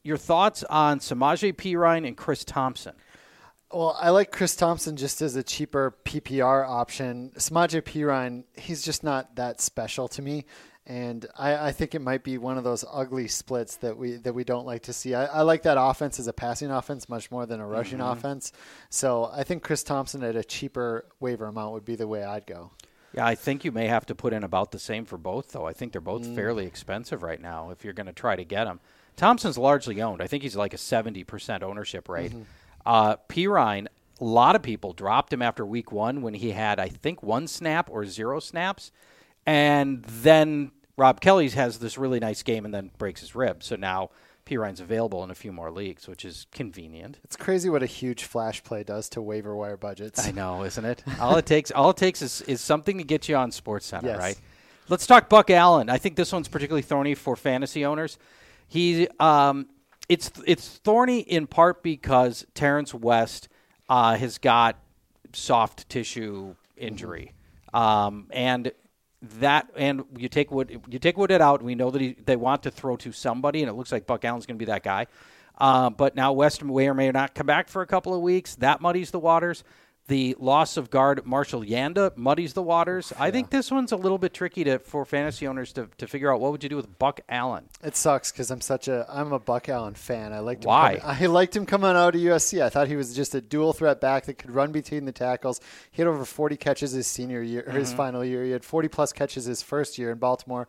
Your 0.05 0.17
thoughts 0.17 0.63
on 0.69 0.99
Samaje 0.99 1.51
Perine 1.55 2.07
and 2.07 2.15
Chris 2.15 2.45
Thompson? 2.45 2.93
Well, 3.73 3.97
I 3.99 4.11
like 4.11 4.31
Chris 4.31 4.55
Thompson 4.55 4.97
just 4.97 5.19
as 5.23 5.35
a 5.35 5.41
cheaper 5.41 5.97
PPR 6.05 6.63
option. 6.63 7.31
Samaje 7.37 7.81
Perine, 7.81 8.43
he's 8.53 8.83
just 8.83 9.03
not 9.03 9.35
that 9.35 9.59
special 9.59 10.07
to 10.09 10.21
me, 10.21 10.45
and 10.85 11.25
I, 11.35 11.69
I 11.69 11.71
think 11.71 11.95
it 11.95 12.03
might 12.03 12.23
be 12.23 12.37
one 12.37 12.59
of 12.59 12.63
those 12.63 12.85
ugly 12.87 13.27
splits 13.27 13.77
that 13.77 13.97
we 13.97 14.17
that 14.17 14.35
we 14.35 14.43
don't 14.43 14.67
like 14.67 14.83
to 14.83 14.93
see. 14.93 15.15
I, 15.15 15.25
I 15.25 15.41
like 15.41 15.63
that 15.63 15.81
offense 15.81 16.19
as 16.19 16.27
a 16.27 16.33
passing 16.33 16.69
offense 16.69 17.09
much 17.09 17.31
more 17.31 17.47
than 17.47 17.59
a 17.59 17.65
rushing 17.65 17.97
mm-hmm. 17.97 18.11
offense. 18.11 18.51
So 18.91 19.31
I 19.33 19.43
think 19.43 19.63
Chris 19.63 19.81
Thompson 19.81 20.23
at 20.23 20.35
a 20.35 20.43
cheaper 20.43 21.05
waiver 21.19 21.47
amount 21.47 21.73
would 21.73 21.85
be 21.85 21.95
the 21.95 22.07
way 22.07 22.23
I'd 22.23 22.45
go. 22.45 22.69
Yeah, 23.15 23.25
I 23.25 23.33
think 23.33 23.65
you 23.65 23.71
may 23.71 23.87
have 23.87 24.05
to 24.05 24.13
put 24.13 24.33
in 24.33 24.43
about 24.43 24.71
the 24.71 24.79
same 24.79 25.05
for 25.05 25.17
both, 25.17 25.53
though. 25.53 25.65
I 25.65 25.73
think 25.73 25.93
they're 25.93 26.01
both 26.01 26.27
mm. 26.27 26.35
fairly 26.35 26.67
expensive 26.67 27.23
right 27.23 27.41
now 27.41 27.71
if 27.71 27.83
you're 27.83 27.93
going 27.93 28.05
to 28.05 28.13
try 28.13 28.35
to 28.35 28.43
get 28.43 28.65
them. 28.65 28.79
Thompson's 29.15 29.57
largely 29.57 30.01
owned. 30.01 30.21
I 30.21 30.27
think 30.27 30.43
he's 30.43 30.55
like 30.55 30.73
a 30.73 30.77
70% 30.77 31.63
ownership 31.63 32.09
rate. 32.09 32.33
Uh, 32.85 33.15
Perine, 33.29 33.87
a 34.19 34.23
lot 34.23 34.55
of 34.55 34.61
people 34.61 34.93
dropped 34.93 35.31
him 35.33 35.41
after 35.41 35.65
week 35.65 35.91
one 35.91 36.21
when 36.21 36.33
he 36.33 36.51
had, 36.51 36.79
I 36.79 36.89
think, 36.89 37.23
one 37.23 37.47
snap 37.47 37.89
or 37.89 38.05
zero 38.05 38.39
snaps. 38.39 38.91
And 39.45 40.03
then 40.05 40.71
Rob 40.97 41.21
Kelley's 41.21 41.53
has 41.53 41.79
this 41.79 41.97
really 41.97 42.19
nice 42.19 42.43
game 42.43 42.65
and 42.65 42.73
then 42.73 42.91
breaks 42.97 43.21
his 43.21 43.35
rib. 43.35 43.63
So 43.63 43.75
now 43.75 44.09
Perine's 44.45 44.79
available 44.79 45.23
in 45.23 45.31
a 45.31 45.35
few 45.35 45.51
more 45.51 45.71
leagues, 45.71 46.07
which 46.07 46.23
is 46.25 46.45
convenient. 46.51 47.17
It's 47.23 47.35
crazy 47.35 47.69
what 47.69 47.83
a 47.83 47.87
huge 47.87 48.23
flash 48.23 48.63
play 48.63 48.83
does 48.83 49.09
to 49.09 49.21
waiver 49.21 49.55
wire 49.55 49.77
budgets. 49.77 50.25
I 50.27 50.31
know, 50.31 50.63
isn't 50.63 50.85
it? 50.85 51.03
All 51.19 51.35
it 51.37 51.45
takes, 51.45 51.71
all 51.71 51.89
it 51.91 51.97
takes 51.97 52.21
is, 52.21 52.41
is 52.43 52.61
something 52.61 52.97
to 52.97 53.03
get 53.03 53.27
you 53.27 53.35
on 53.35 53.51
Sports 53.51 53.87
Center, 53.87 54.07
Yes. 54.09 54.19
right? 54.19 54.39
Let's 54.87 55.07
talk 55.07 55.29
Buck 55.29 55.49
Allen. 55.49 55.89
I 55.89 55.97
think 55.97 56.15
this 56.15 56.31
one's 56.31 56.47
particularly 56.47 56.83
thorny 56.83 57.15
for 57.15 57.35
fantasy 57.35 57.83
owners. 57.85 58.19
He, 58.67 59.07
um, 59.19 59.67
it's 60.09 60.31
it's 60.45 60.67
thorny 60.67 61.19
in 61.19 61.47
part 61.47 61.83
because 61.83 62.45
Terrance 62.53 62.93
West 62.93 63.47
uh, 63.89 64.15
has 64.15 64.37
got 64.37 64.77
soft 65.33 65.89
tissue 65.89 66.55
injury, 66.77 67.33
um, 67.73 68.27
and 68.31 68.71
that 69.39 69.69
and 69.75 70.03
you 70.17 70.29
take 70.29 70.51
Wood 70.51 70.81
you 70.87 70.99
take 70.99 71.17
Woodhead 71.17 71.41
out. 71.41 71.61
We 71.61 71.75
know 71.75 71.89
that 71.91 72.01
he, 72.01 72.15
they 72.25 72.35
want 72.35 72.63
to 72.63 72.71
throw 72.71 72.95
to 72.97 73.11
somebody, 73.11 73.61
and 73.61 73.69
it 73.69 73.73
looks 73.73 73.91
like 73.91 74.05
Buck 74.05 74.23
Allen's 74.25 74.45
going 74.45 74.57
to 74.57 74.65
be 74.65 74.71
that 74.71 74.83
guy. 74.83 75.07
Uh, 75.57 75.89
but 75.89 76.15
now 76.15 76.33
West 76.33 76.63
may 76.63 76.87
or 76.87 76.93
may 76.93 77.09
not 77.11 77.33
come 77.33 77.47
back 77.47 77.69
for 77.69 77.81
a 77.81 77.87
couple 77.87 78.13
of 78.13 78.21
weeks. 78.21 78.55
That 78.55 78.81
muddies 78.81 79.11
the 79.11 79.19
waters. 79.19 79.63
The 80.07 80.35
loss 80.37 80.77
of 80.77 80.91
guard 80.91 81.25
Marshall 81.25 81.63
Yanda 81.63 82.15
muddies 82.15 82.53
the 82.53 82.61
waters. 82.61 83.11
I 83.17 83.31
think 83.31 83.49
this 83.49 83.71
one's 83.71 83.91
a 83.91 83.95
little 83.95 84.19
bit 84.19 84.35
tricky 84.35 84.63
to 84.65 84.77
for 84.77 85.03
fantasy 85.03 85.47
owners 85.47 85.73
to, 85.73 85.89
to 85.97 86.05
figure 86.05 86.31
out 86.31 86.39
what 86.39 86.51
would 86.51 86.61
you 86.61 86.69
do 86.69 86.75
with 86.75 86.99
Buck 86.99 87.21
Allen. 87.27 87.69
It 87.83 87.95
sucks 87.95 88.31
because 88.31 88.51
I'm 88.51 88.61
such 88.61 88.87
a 88.87 89.07
I'm 89.09 89.33
a 89.33 89.39
Buck 89.39 89.67
Allen 89.67 89.95
fan. 89.95 90.31
I 90.31 90.39
liked 90.39 90.63
him 90.63 90.67
Why? 90.67 90.97
coming- 90.97 91.23
I 91.23 91.25
liked 91.25 91.55
him 91.55 91.65
coming 91.65 91.89
out 91.89 92.13
of 92.13 92.21
USC. 92.21 92.61
I 92.61 92.69
thought 92.69 92.87
he 92.87 92.95
was 92.95 93.15
just 93.15 93.33
a 93.33 93.41
dual 93.41 93.73
threat 93.73 93.99
back 93.99 94.25
that 94.25 94.35
could 94.35 94.51
run 94.51 94.71
between 94.71 95.05
the 95.05 95.11
tackles. 95.11 95.59
He 95.91 96.03
had 96.03 96.07
over 96.07 96.23
40 96.23 96.55
catches 96.57 96.91
his 96.91 97.07
senior 97.07 97.41
year, 97.41 97.63
or 97.65 97.71
his 97.71 97.89
mm-hmm. 97.89 97.97
final 97.97 98.23
year. 98.23 98.43
He 98.43 98.51
had 98.51 98.63
40 98.63 98.89
plus 98.89 99.11
catches 99.11 99.45
his 99.45 99.63
first 99.63 99.97
year 99.97 100.11
in 100.11 100.19
Baltimore. 100.19 100.67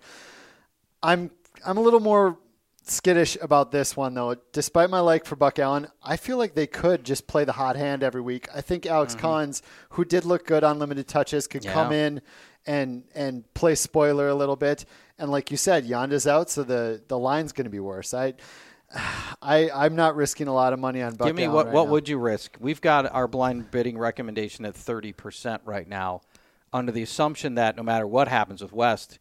I'm 1.02 1.30
I'm 1.64 1.76
a 1.76 1.82
little 1.82 2.00
more 2.00 2.38
skittish 2.86 3.36
about 3.40 3.70
this 3.72 3.96
one 3.96 4.14
though. 4.14 4.36
Despite 4.52 4.90
my 4.90 5.00
like 5.00 5.24
for 5.24 5.36
Buck 5.36 5.58
Allen, 5.58 5.88
I 6.02 6.16
feel 6.16 6.38
like 6.38 6.54
they 6.54 6.66
could 6.66 7.04
just 7.04 7.26
play 7.26 7.44
the 7.44 7.52
hot 7.52 7.76
hand 7.76 8.02
every 8.02 8.20
week. 8.20 8.48
I 8.54 8.60
think 8.60 8.86
Alex 8.86 9.14
mm-hmm. 9.14 9.22
Collins, 9.22 9.62
who 9.90 10.04
did 10.04 10.24
look 10.24 10.46
good 10.46 10.64
on 10.64 10.78
limited 10.78 11.08
touches, 11.08 11.46
could 11.46 11.64
Yeah. 11.64 11.72
come 11.72 11.92
in 11.92 12.22
and 12.66 13.04
and 13.14 13.52
play 13.54 13.74
spoiler 13.74 14.28
a 14.28 14.34
little 14.34 14.56
bit. 14.56 14.84
And 15.18 15.30
like 15.30 15.50
you 15.50 15.56
said, 15.56 15.86
Yanda's 15.86 16.26
out, 16.26 16.50
so 16.50 16.62
the 16.62 17.02
the 17.08 17.18
line's 17.18 17.52
going 17.52 17.64
to 17.64 17.70
be 17.70 17.80
worse. 17.80 18.14
I. 18.14 18.34
I 19.42 19.68
I'm 19.74 19.96
not 19.96 20.14
risking 20.14 20.46
a 20.46 20.54
lot 20.54 20.72
of 20.72 20.78
money 20.78 21.02
on 21.02 21.16
Buck 21.16 21.26
Give 21.26 21.36
me 21.36 21.44
Allen 21.44 21.54
what 21.54 21.66
right 21.66 21.74
what 21.74 21.84
now. 21.86 21.90
would 21.90 22.08
you 22.08 22.18
risk? 22.18 22.56
We've 22.60 22.80
got 22.80 23.12
our 23.12 23.26
blind 23.26 23.72
bidding 23.72 23.98
recommendation 23.98 24.64
at 24.64 24.76
thirty 24.76 25.12
percent 25.12 25.62
right 25.64 25.88
now, 25.88 26.20
under 26.72 26.92
the 26.92 27.02
assumption 27.02 27.56
that 27.56 27.76
no 27.76 27.82
matter 27.82 28.06
what 28.06 28.28
happens 28.28 28.62
with 28.62 28.72
West, 28.72 29.18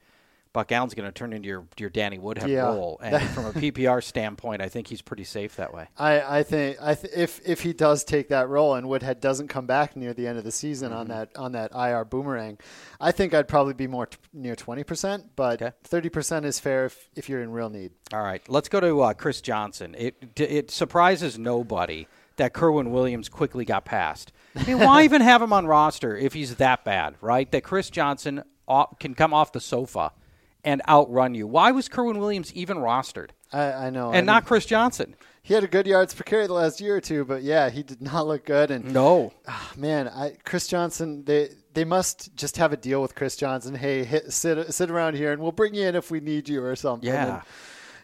Buck 0.55 0.71
Allen's 0.71 0.93
going 0.93 1.05
to 1.05 1.11
turn 1.11 1.33
into 1.33 1.47
your 1.49 1.65
your 1.77 1.89
Danny 1.89 2.17
Woodhead 2.17 2.49
Yeah. 2.49 2.61
role, 2.67 2.97
and 3.03 3.21
from 3.31 3.45
a 3.47 3.51
PPR 3.53 4.01
standpoint, 4.01 4.61
I 4.61 4.69
think 4.69 4.87
he's 4.87 5.01
pretty 5.01 5.25
safe 5.25 5.57
that 5.57 5.73
way. 5.73 5.89
I, 5.97 6.39
I 6.39 6.43
think 6.43 6.77
I 6.81 6.95
th- 6.95 7.13
if 7.13 7.41
if 7.45 7.59
he 7.61 7.73
does 7.73 8.05
take 8.05 8.29
that 8.29 8.47
role 8.47 8.75
and 8.75 8.87
Woodhead 8.87 9.19
doesn't 9.19 9.49
come 9.49 9.65
back 9.65 9.97
near 9.97 10.13
the 10.13 10.25
end 10.27 10.37
of 10.37 10.45
the 10.45 10.53
season 10.53 10.93
on 10.93 11.09
that 11.09 11.29
on 11.35 11.51
that 11.51 11.71
IR 11.75 12.05
boomerang, 12.05 12.57
I 13.01 13.11
think 13.11 13.33
I'd 13.33 13.49
probably 13.49 13.73
be 13.73 13.85
more 13.87 14.05
t- 14.05 14.17
near 14.33 14.55
twenty 14.55 14.85
percent, 14.85 15.31
but 15.35 15.61
Okay. 15.61 15.75
thirty 15.83 16.07
percent 16.07 16.45
is 16.45 16.57
fair 16.57 16.85
if, 16.85 17.09
if 17.17 17.27
you're 17.27 17.41
in 17.43 17.51
real 17.51 17.69
need. 17.69 17.91
All 18.13 18.21
right, 18.23 18.41
let's 18.47 18.69
go 18.69 18.79
to 18.79 19.01
uh, 19.01 19.13
Chris 19.13 19.41
Johnson. 19.41 19.93
It 19.97 20.39
it 20.39 20.71
surprises 20.71 21.37
nobody 21.37 22.07
that 22.37 22.53
Kerwynn 22.53 22.91
Williams 22.91 23.27
quickly 23.27 23.65
got 23.65 23.83
passed. 23.83 24.31
I 24.55 24.65
mean, 24.65 24.79
why 24.79 25.03
even 25.05 25.21
have 25.21 25.41
him 25.41 25.51
on 25.51 25.67
roster 25.67 26.15
if 26.17 26.31
he's 26.33 26.55
that 26.55 26.85
bad, 26.85 27.15
right? 27.19 27.51
That 27.51 27.63
Chris 27.63 27.89
Johnson 27.89 28.43
o- 28.69 28.87
can 29.01 29.15
come 29.15 29.33
off 29.33 29.51
the 29.51 29.59
sofa 29.61 30.11
and 30.65 30.81
outrun 30.89 31.33
you. 31.35 31.47
Why 31.47 31.71
was 31.71 31.87
Kerwynn 31.87 32.19
Williams 32.19 32.51
even 32.53 32.77
rostered 32.77 33.29
I, 33.53 33.71
I 33.71 33.89
know, 33.89 34.07
I 34.07 34.17
and 34.17 34.25
mean, 34.25 34.25
not 34.25 34.45
Chris 34.45 34.65
Johnson? 34.65 35.15
he 35.43 35.53
had 35.53 35.63
a 35.63 35.67
good 35.67 35.85
yards 35.87 36.13
per 36.13 36.23
carry 36.23 36.47
the 36.47 36.53
last 36.53 36.81
year 36.81 36.95
or 36.97 37.01
two, 37.01 37.23
but 37.23 37.43
yeah, 37.43 37.69
he 37.69 37.83
did 37.83 38.01
not 38.01 38.25
look 38.27 38.45
good. 38.45 38.71
And 38.71 38.91
No. 38.93 39.31
Ah, 39.47 39.71
man, 39.77 40.07
I, 40.09 40.35
Chris 40.43 40.67
Johnson, 40.67 41.23
they 41.23 41.49
they 41.73 41.85
must 41.85 42.35
just 42.35 42.57
have 42.57 42.73
a 42.73 42.77
deal 42.77 43.01
with 43.01 43.15
Chris 43.15 43.35
Johnson. 43.35 43.75
Hey, 43.75 44.03
hit, 44.03 44.33
sit 44.33 44.73
sit 44.73 44.89
around 44.89 45.15
here, 45.15 45.31
and 45.31 45.41
we'll 45.41 45.51
bring 45.51 45.75
you 45.75 45.87
in 45.87 45.95
if 45.95 46.09
we 46.09 46.19
need 46.19 46.49
you 46.49 46.63
or 46.63 46.75
something. 46.75 47.07
Yeah. 47.07 47.41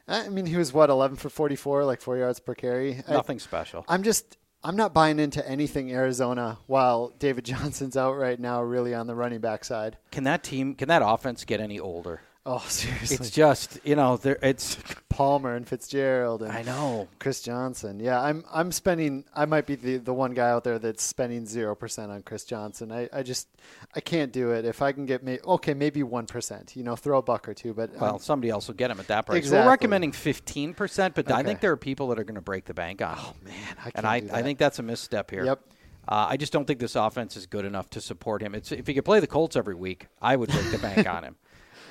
And, 0.07 0.25
I 0.25 0.29
mean, 0.29 0.45
he 0.45 0.55
was 0.57 0.71
what 0.73 0.89
eleven 0.89 1.17
for 1.17 1.29
forty 1.29 1.55
four, 1.55 1.83
like 1.85 2.01
four 2.01 2.17
yards 2.17 2.39
per 2.39 2.53
carry. 2.53 3.01
I- 3.07 3.13
Nothing 3.13 3.39
special. 3.39 3.85
I'm 3.87 4.03
just 4.03 4.37
I'm 4.63 4.75
not 4.75 4.93
buying 4.93 5.19
into 5.19 5.47
anything 5.49 5.91
Arizona 5.91 6.59
while 6.67 7.09
David 7.17 7.45
Johnson's 7.51 7.97
out 7.97 8.13
right 8.17 8.39
now, 8.39 8.61
really 8.61 8.93
on 8.93 9.07
the 9.07 9.15
running 9.15 9.39
back 9.39 9.63
side. 9.65 9.97
Can 10.11 10.25
that 10.25 10.43
team, 10.43 10.75
can 10.75 10.87
that 10.89 11.01
offense 11.03 11.43
get 11.45 11.59
any 11.59 11.79
older? 11.79 12.21
Oh, 12.43 12.63
seriously, 12.67 13.17
It's 13.17 13.29
just, 13.29 13.79
you 13.83 13.95
know, 13.95 14.17
there 14.17 14.39
it's 14.41 14.75
Palmer 15.09 15.55
and 15.55 15.67
Fitzgerald 15.67 16.41
and 16.41 16.51
I 16.51 16.63
know. 16.63 17.07
Chris 17.19 17.41
Johnson. 17.41 17.99
Yeah, 17.99 18.19
I'm 18.19 18.43
I'm 18.51 18.71
spending. 18.71 19.25
I 19.35 19.45
might 19.45 19.67
be 19.67 19.75
the, 19.75 19.97
the 19.97 20.13
one 20.13 20.33
guy 20.33 20.49
out 20.49 20.63
there 20.63 20.79
that's 20.79 21.03
spending 21.03 21.45
zero 21.45 21.75
percent 21.75 22.11
on 22.11 22.23
Chris 22.23 22.43
Johnson. 22.43 22.91
I, 22.91 23.07
I 23.13 23.21
just 23.21 23.47
I 23.95 23.99
can't 23.99 24.31
do 24.31 24.51
it. 24.51 24.65
If 24.65 24.81
I 24.81 24.91
can 24.91 25.05
get 25.05 25.23
may, 25.23 25.37
okay, 25.45 25.75
maybe 25.75 26.01
one 26.01 26.25
percent. 26.25 26.75
You 26.75 26.83
know, 26.83 26.95
throw 26.95 27.19
a 27.19 27.21
buck 27.21 27.47
or 27.47 27.53
two. 27.53 27.75
But 27.75 27.93
Well, 27.99 28.15
um, 28.15 28.19
somebody 28.19 28.49
else 28.49 28.67
will 28.67 28.75
get 28.75 28.89
him 28.89 28.99
at 28.99 29.07
that 29.07 29.27
price. 29.27 29.37
Exactly. 29.37 29.63
We're 29.63 29.71
recommending 29.71 30.11
15%, 30.11 31.13
but 31.13 31.29
I 31.29 31.43
think 31.43 31.59
there 31.59 31.71
are 31.71 31.77
people 31.77 32.07
that 32.07 32.17
are 32.17 32.23
going 32.23 32.35
to 32.35 32.41
break 32.41 32.65
the 32.65 32.73
bank 32.73 33.03
on. 33.03 33.17
Oh, 33.19 33.33
man, 33.43 33.53
I 33.85 33.91
And 33.93 34.07
I, 34.07 34.15
I 34.33 34.41
think 34.41 34.57
that's 34.57 34.79
a 34.79 34.83
misstep 34.83 35.29
here. 35.29 35.45
Yep. 35.45 35.59
Uh, 36.07 36.27
I 36.29 36.37
just 36.37 36.51
don't 36.51 36.65
think 36.65 36.79
this 36.79 36.95
offense 36.95 37.37
is 37.37 37.45
good 37.45 37.65
enough 37.65 37.89
to 37.91 38.01
support 38.01 38.41
him. 38.41 38.55
It's, 38.55 38.71
if 38.71 38.87
he 38.87 38.95
could 38.95 39.05
play 39.05 39.19
the 39.19 39.27
Colts 39.27 39.55
every 39.55 39.75
week, 39.75 40.07
I 40.19 40.35
would 40.35 40.49
break 40.49 40.71
the 40.71 40.79
bank 40.79 41.07
on 41.07 41.23
him. 41.23 41.35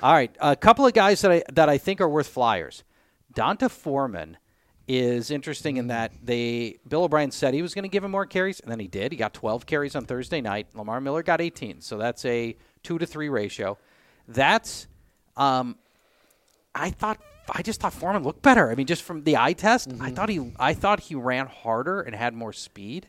All 0.01 0.13
right, 0.13 0.35
a 0.39 0.55
couple 0.55 0.85
of 0.87 0.93
guys 0.93 1.21
that 1.21 1.31
I 1.31 1.43
that 1.53 1.69
I 1.69 1.77
think 1.77 2.01
are 2.01 2.09
worth 2.09 2.27
flyers. 2.27 2.83
D'Onta 3.35 3.69
Foreman 3.69 4.37
is 4.87 5.29
interesting 5.29 5.77
in 5.77 5.87
that 5.87 6.11
they 6.23 6.77
Bill 6.87 7.03
O'Brien 7.03 7.29
said 7.29 7.53
he 7.53 7.61
was 7.61 7.75
going 7.75 7.83
to 7.83 7.89
give 7.89 8.03
him 8.03 8.09
more 8.09 8.25
carries, 8.25 8.59
and 8.61 8.71
then 8.71 8.79
he 8.79 8.87
did. 8.87 9.11
He 9.11 9.17
got 9.17 9.33
12 9.35 9.67
carries 9.67 9.95
on 9.95 10.05
Thursday 10.05 10.41
night. 10.41 10.67
Lamar 10.73 10.99
Miller 11.01 11.21
got 11.21 11.39
18, 11.39 11.81
so 11.81 11.99
that's 11.99 12.25
a 12.25 12.57
two 12.81 12.97
to 12.97 13.05
three 13.05 13.29
ratio. 13.29 13.77
That's 14.27 14.87
um, 15.37 15.77
I 16.73 16.89
thought 16.89 17.19
I 17.51 17.61
just 17.61 17.79
thought 17.79 17.93
Foreman 17.93 18.23
looked 18.23 18.41
better. 18.41 18.71
I 18.71 18.75
mean, 18.75 18.87
just 18.87 19.03
from 19.03 19.23
the 19.23 19.37
eye 19.37 19.53
test, 19.53 19.93
I 19.99 20.09
thought 20.09 20.29
he 20.29 20.51
I 20.59 20.73
thought 20.73 21.01
he 21.01 21.13
ran 21.13 21.45
harder 21.45 22.01
and 22.01 22.15
had 22.15 22.33
more 22.33 22.53
speed. 22.53 23.07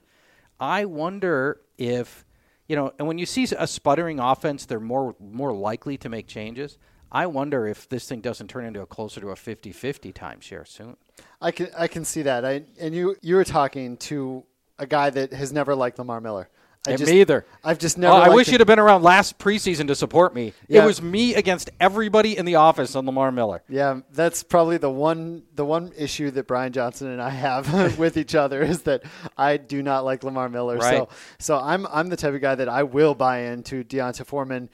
I 0.60 0.84
wonder 0.84 1.62
if 1.78 2.26
you 2.68 2.76
know, 2.76 2.92
and 2.98 3.06
when 3.08 3.18
you 3.18 3.26
see 3.26 3.46
a 3.56 3.66
sputtering 3.66 4.18
offense, 4.18 4.66
they're 4.66 4.80
more 4.80 5.14
more 5.20 5.52
likely 5.52 5.96
to 5.98 6.08
make 6.08 6.26
changes. 6.26 6.78
I 7.10 7.26
wonder 7.26 7.66
if 7.66 7.88
this 7.88 8.08
thing 8.08 8.22
doesn't 8.22 8.48
turn 8.48 8.64
into 8.64 8.80
a 8.80 8.86
closer 8.86 9.20
to 9.20 9.28
a 9.28 9.34
50-50 9.34 10.14
timeshare 10.14 10.66
soon. 10.66 10.96
I 11.42 11.50
can 11.50 11.68
I 11.76 11.86
can 11.86 12.04
see 12.04 12.22
that. 12.22 12.44
I 12.44 12.64
and 12.80 12.94
you 12.94 13.16
you 13.20 13.36
were 13.36 13.44
talking 13.44 13.96
to 13.98 14.44
a 14.78 14.86
guy 14.86 15.10
that 15.10 15.32
has 15.32 15.52
never 15.52 15.74
liked 15.74 15.98
Lamar 15.98 16.20
Miller. 16.20 16.48
I 16.86 16.96
just, 16.96 17.12
me 17.12 17.20
either. 17.20 17.46
I've 17.62 17.78
just 17.78 17.96
Oh, 17.96 18.00
never. 18.00 18.14
I 18.14 18.28
wish 18.30 18.48
him. 18.48 18.52
you'd 18.52 18.60
have 18.60 18.66
been 18.66 18.80
around 18.80 19.02
last 19.02 19.38
preseason 19.38 19.86
to 19.86 19.94
support 19.94 20.34
me. 20.34 20.52
Yeah. 20.66 20.82
It 20.82 20.86
was 20.86 21.00
me 21.00 21.34
against 21.34 21.70
everybody 21.78 22.36
in 22.36 22.44
the 22.44 22.56
office 22.56 22.96
on 22.96 23.06
Lamar 23.06 23.30
Miller. 23.30 23.62
Yeah, 23.68 24.00
that's 24.12 24.42
probably 24.42 24.78
the 24.78 24.90
one 24.90 25.44
the 25.54 25.64
one 25.64 25.92
issue 25.96 26.30
that 26.32 26.48
Brian 26.48 26.72
Johnson 26.72 27.08
and 27.08 27.22
I 27.22 27.30
have 27.30 27.98
with 27.98 28.16
each 28.16 28.34
other 28.34 28.62
is 28.62 28.82
that 28.82 29.02
I 29.38 29.58
do 29.58 29.80
not 29.82 30.04
like 30.04 30.24
Lamar 30.24 30.48
Miller. 30.48 30.76
Right. 30.78 30.96
So 30.96 31.08
so 31.38 31.56
I'm 31.58 31.86
I'm 31.86 32.08
the 32.08 32.16
type 32.16 32.34
of 32.34 32.40
guy 32.40 32.56
that 32.56 32.68
I 32.68 32.82
will 32.82 33.14
buy 33.14 33.42
into 33.42 33.84
D'Onta 33.84 34.24
Foreman 34.26 34.68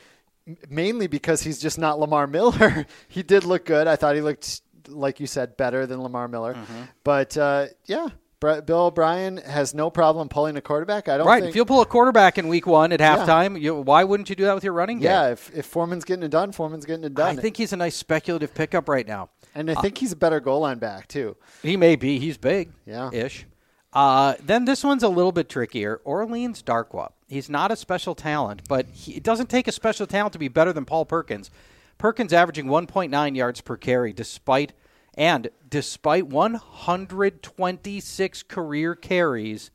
mainly 0.70 1.08
because 1.08 1.42
he's 1.42 1.58
just 1.58 1.78
not 1.78 1.98
Lamar 2.00 2.26
Miller. 2.38 2.86
he 3.08 3.22
did 3.22 3.44
look 3.44 3.66
good. 3.66 3.86
I 3.86 3.96
thought 3.96 4.14
he 4.14 4.22
looked 4.22 4.62
like 4.88 5.20
you 5.20 5.26
said 5.26 5.58
better 5.58 5.84
than 5.86 6.00
Lamar 6.02 6.26
Miller. 6.28 6.54
Mm-hmm. 6.54 6.82
But 7.04 7.36
uh, 7.36 7.66
yeah, 7.84 8.08
Bill 8.40 8.86
O'Brien 8.86 9.38
has 9.38 9.74
no 9.74 9.90
problem 9.90 10.28
pulling 10.28 10.56
a 10.56 10.60
quarterback. 10.60 11.08
I 11.08 11.16
don't 11.18 11.26
Right. 11.26 11.40
think 11.42 11.50
If 11.50 11.56
you'll 11.56 11.66
pull 11.66 11.80
a 11.80 11.86
quarterback 11.86 12.38
in 12.38 12.46
week 12.46 12.66
one 12.68 12.92
at 12.92 13.00
halftime, 13.00 13.60
you, 13.60 13.74
why 13.74 14.04
wouldn't 14.04 14.30
you 14.30 14.36
do 14.36 14.44
that 14.44 14.54
with 14.54 14.62
your 14.62 14.72
running 14.74 14.98
game? 14.98 15.06
Yeah, 15.10 15.30
if, 15.30 15.50
if 15.52 15.66
Foreman's 15.66 16.04
getting 16.04 16.22
it 16.22 16.30
done, 16.30 16.52
Foreman's 16.52 16.84
getting 16.84 17.04
it 17.04 17.14
done. 17.14 17.36
I 17.36 17.40
think 17.40 17.56
he's 17.56 17.72
a 17.72 17.76
nice 17.76 17.96
speculative 17.96 18.54
pickup 18.54 18.88
right 18.88 19.06
now. 19.06 19.30
and 19.56 19.68
I 19.70 19.74
think 19.74 19.98
he's 19.98 20.12
a 20.12 20.16
better 20.16 20.38
goal 20.38 20.60
line 20.60 20.78
back 20.78 21.08
too. 21.08 21.36
He 21.62 21.76
may 21.76 21.96
be. 21.96 22.20
He's 22.20 22.36
big. 22.36 22.70
Yeah. 22.86 23.10
Ish. 23.12 23.44
Uh, 23.92 24.34
then 24.40 24.66
this 24.66 24.84
one's 24.84 25.02
a 25.02 25.08
little 25.08 25.32
bit 25.32 25.48
trickier. 25.48 26.00
Orleans 26.04 26.62
Darkwa. 26.62 27.10
He's 27.26 27.50
not 27.50 27.72
a 27.72 27.76
special 27.76 28.14
talent, 28.14 28.62
but 28.68 28.86
he, 28.92 29.14
it 29.16 29.22
doesn't 29.24 29.48
take 29.50 29.66
a 29.66 29.72
special 29.72 30.06
talent 30.06 30.32
to 30.34 30.38
be 30.38 30.48
better 30.48 30.72
than 30.72 30.84
Paul 30.84 31.06
Perkins. 31.06 31.50
Perkins 31.96 32.32
averaging 32.32 32.66
1.9 32.66 33.36
yards 33.36 33.60
per 33.62 33.76
carry 33.76 34.12
despite 34.12 34.74
and 35.18 35.50
despite 35.68 36.28
126 36.28 38.42
career 38.44 38.94
carries, 38.94 39.70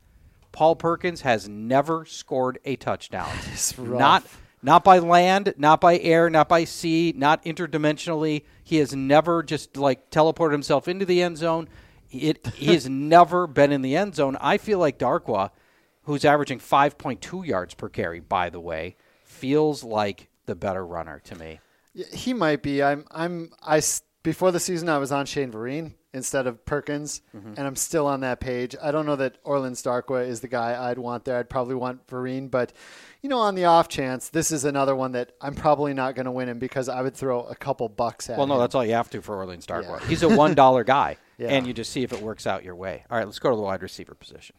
Paul 0.50 0.74
Perkins 0.74 1.20
has 1.20 1.48
never 1.48 2.04
scored 2.06 2.58
a 2.64 2.74
touchdown. 2.76 3.30
rough. 3.78 4.00
Not 4.00 4.24
not 4.62 4.82
by 4.82 4.98
land, 4.98 5.52
not 5.58 5.82
by 5.82 5.98
air, 5.98 6.30
not 6.30 6.48
by 6.48 6.64
sea, 6.64 7.12
not 7.14 7.44
interdimensionally. 7.44 8.44
He 8.64 8.78
has 8.78 8.96
never 8.96 9.42
just 9.42 9.76
like 9.76 10.10
teleported 10.10 10.52
himself 10.52 10.88
into 10.88 11.04
the 11.04 11.22
end 11.22 11.36
zone. 11.36 11.68
It 12.10 12.46
he 12.54 12.72
has 12.72 12.88
never 12.88 13.46
been 13.46 13.70
in 13.70 13.82
the 13.82 13.94
end 13.94 14.14
zone. 14.14 14.38
I 14.40 14.56
feel 14.56 14.78
like 14.78 14.98
Darkwa, 14.98 15.50
who's 16.04 16.24
averaging 16.24 16.60
5.2 16.60 17.46
yards 17.46 17.74
per 17.74 17.90
carry, 17.90 18.20
by 18.20 18.48
the 18.48 18.60
way, 18.60 18.96
feels 19.24 19.84
like 19.84 20.30
the 20.46 20.54
better 20.54 20.86
runner 20.86 21.20
to 21.24 21.36
me. 21.36 21.60
He 22.14 22.32
might 22.32 22.62
be. 22.62 22.82
I'm. 22.82 23.04
I'm. 23.10 23.50
I 23.62 23.76
s- 23.76 24.00
before 24.24 24.50
the 24.50 24.58
season 24.58 24.88
I 24.88 24.98
was 24.98 25.12
on 25.12 25.26
Shane 25.26 25.52
Vereen 25.52 25.92
instead 26.12 26.46
of 26.48 26.64
Perkins, 26.64 27.20
Mm-hmm. 27.36 27.54
and 27.56 27.60
I'm 27.60 27.76
still 27.76 28.06
on 28.08 28.20
that 28.20 28.40
page. 28.40 28.74
I 28.82 28.90
don't 28.90 29.06
know 29.06 29.16
that 29.16 29.38
Orleans 29.44 29.80
Darkwa 29.82 30.26
is 30.26 30.40
the 30.40 30.48
guy 30.48 30.90
I'd 30.90 30.98
want 30.98 31.24
there. 31.24 31.38
I'd 31.38 31.48
probably 31.50 31.74
want 31.76 32.06
Vereen, 32.08 32.50
but 32.50 32.72
you 33.22 33.28
know, 33.30 33.38
on 33.38 33.54
the 33.54 33.64
off 33.64 33.88
chance, 33.88 34.28
this 34.28 34.50
is 34.50 34.64
another 34.64 34.94
one 34.96 35.12
that 35.12 35.32
I'm 35.40 35.54
probably 35.54 35.94
not 35.94 36.14
going 36.14 36.26
to 36.26 36.30
win 36.32 36.48
him 36.48 36.58
because 36.58 36.88
I 36.88 37.00
would 37.02 37.14
throw 37.14 37.44
a 37.44 37.54
couple 37.54 37.88
bucks 37.88 38.28
at. 38.28 38.36
Well, 38.36 38.46
no, 38.46 38.54
him. 38.54 38.60
that's 38.60 38.74
all 38.74 38.84
you 38.84 38.92
have 38.94 39.08
to 39.10 39.22
for 39.22 39.36
Orleans 39.36 39.66
Darkwa. 39.66 40.00
Yeah. 40.00 40.06
He's 40.08 40.22
a 40.22 40.28
one 40.28 40.54
dollar 40.54 40.84
guy, 40.98 41.16
Yeah. 41.38 41.48
and 41.48 41.66
you 41.66 41.72
just 41.72 41.90
see 41.92 42.02
if 42.02 42.12
it 42.12 42.20
works 42.20 42.46
out 42.46 42.64
your 42.64 42.74
way. 42.76 43.04
All 43.10 43.16
right, 43.16 43.26
let's 43.26 43.38
go 43.38 43.50
to 43.50 43.56
the 43.56 43.62
wide 43.62 43.82
receiver 43.82 44.14
position. 44.14 44.56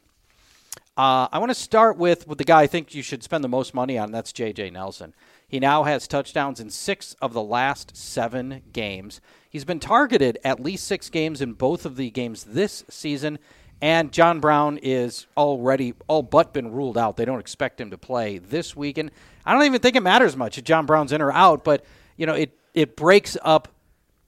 Uh, 0.97 1.27
I 1.31 1.39
want 1.39 1.49
to 1.51 1.55
start 1.55 1.97
with 1.97 2.25
with 2.27 2.37
the 2.37 2.43
guy 2.45 2.61
I 2.61 2.67
think 2.67 2.95
you 2.95 3.01
should 3.03 3.21
spend 3.23 3.43
the 3.43 3.49
most 3.49 3.73
money 3.73 3.97
on. 3.97 4.05
and 4.05 4.13
That's 4.13 4.31
J.J. 4.31 4.69
Nelson. 4.69 5.13
He 5.55 5.59
now 5.61 5.83
has 5.83 6.05
touchdowns 6.05 6.59
in 6.59 6.69
six 6.69 7.15
of 7.21 7.31
the 7.31 7.41
last 7.41 7.95
seven 7.95 8.61
games. 8.73 9.21
He's 9.49 9.63
been 9.63 9.79
targeted 9.79 10.37
at 10.43 10.59
least 10.59 10.85
six 10.85 11.09
games 11.09 11.41
in 11.41 11.53
both 11.53 11.85
of 11.85 11.95
the 11.95 12.11
games 12.11 12.43
this 12.43 12.83
season. 12.89 13.39
And 13.81 14.11
John 14.11 14.41
Brown 14.41 14.77
is 14.83 15.27
already 15.37 15.93
all 16.09 16.23
but 16.23 16.51
been 16.51 16.73
ruled 16.73 16.97
out. 16.97 17.15
They 17.15 17.23
don't 17.23 17.39
expect 17.39 17.79
him 17.79 17.89
to 17.91 17.97
play 17.97 18.37
this 18.37 18.75
weekend. 18.75 19.11
I 19.45 19.53
don't 19.53 19.63
even 19.63 19.79
think 19.79 19.95
it 19.95 20.03
matters 20.03 20.35
much 20.35 20.57
if 20.57 20.65
John 20.65 20.85
Brown's 20.85 21.13
in 21.13 21.21
or 21.21 21.31
out, 21.31 21.63
but 21.63 21.85
you 22.17 22.25
know 22.25 22.33
it 22.33 22.59
it 22.73 22.97
breaks 22.97 23.37
up 23.41 23.69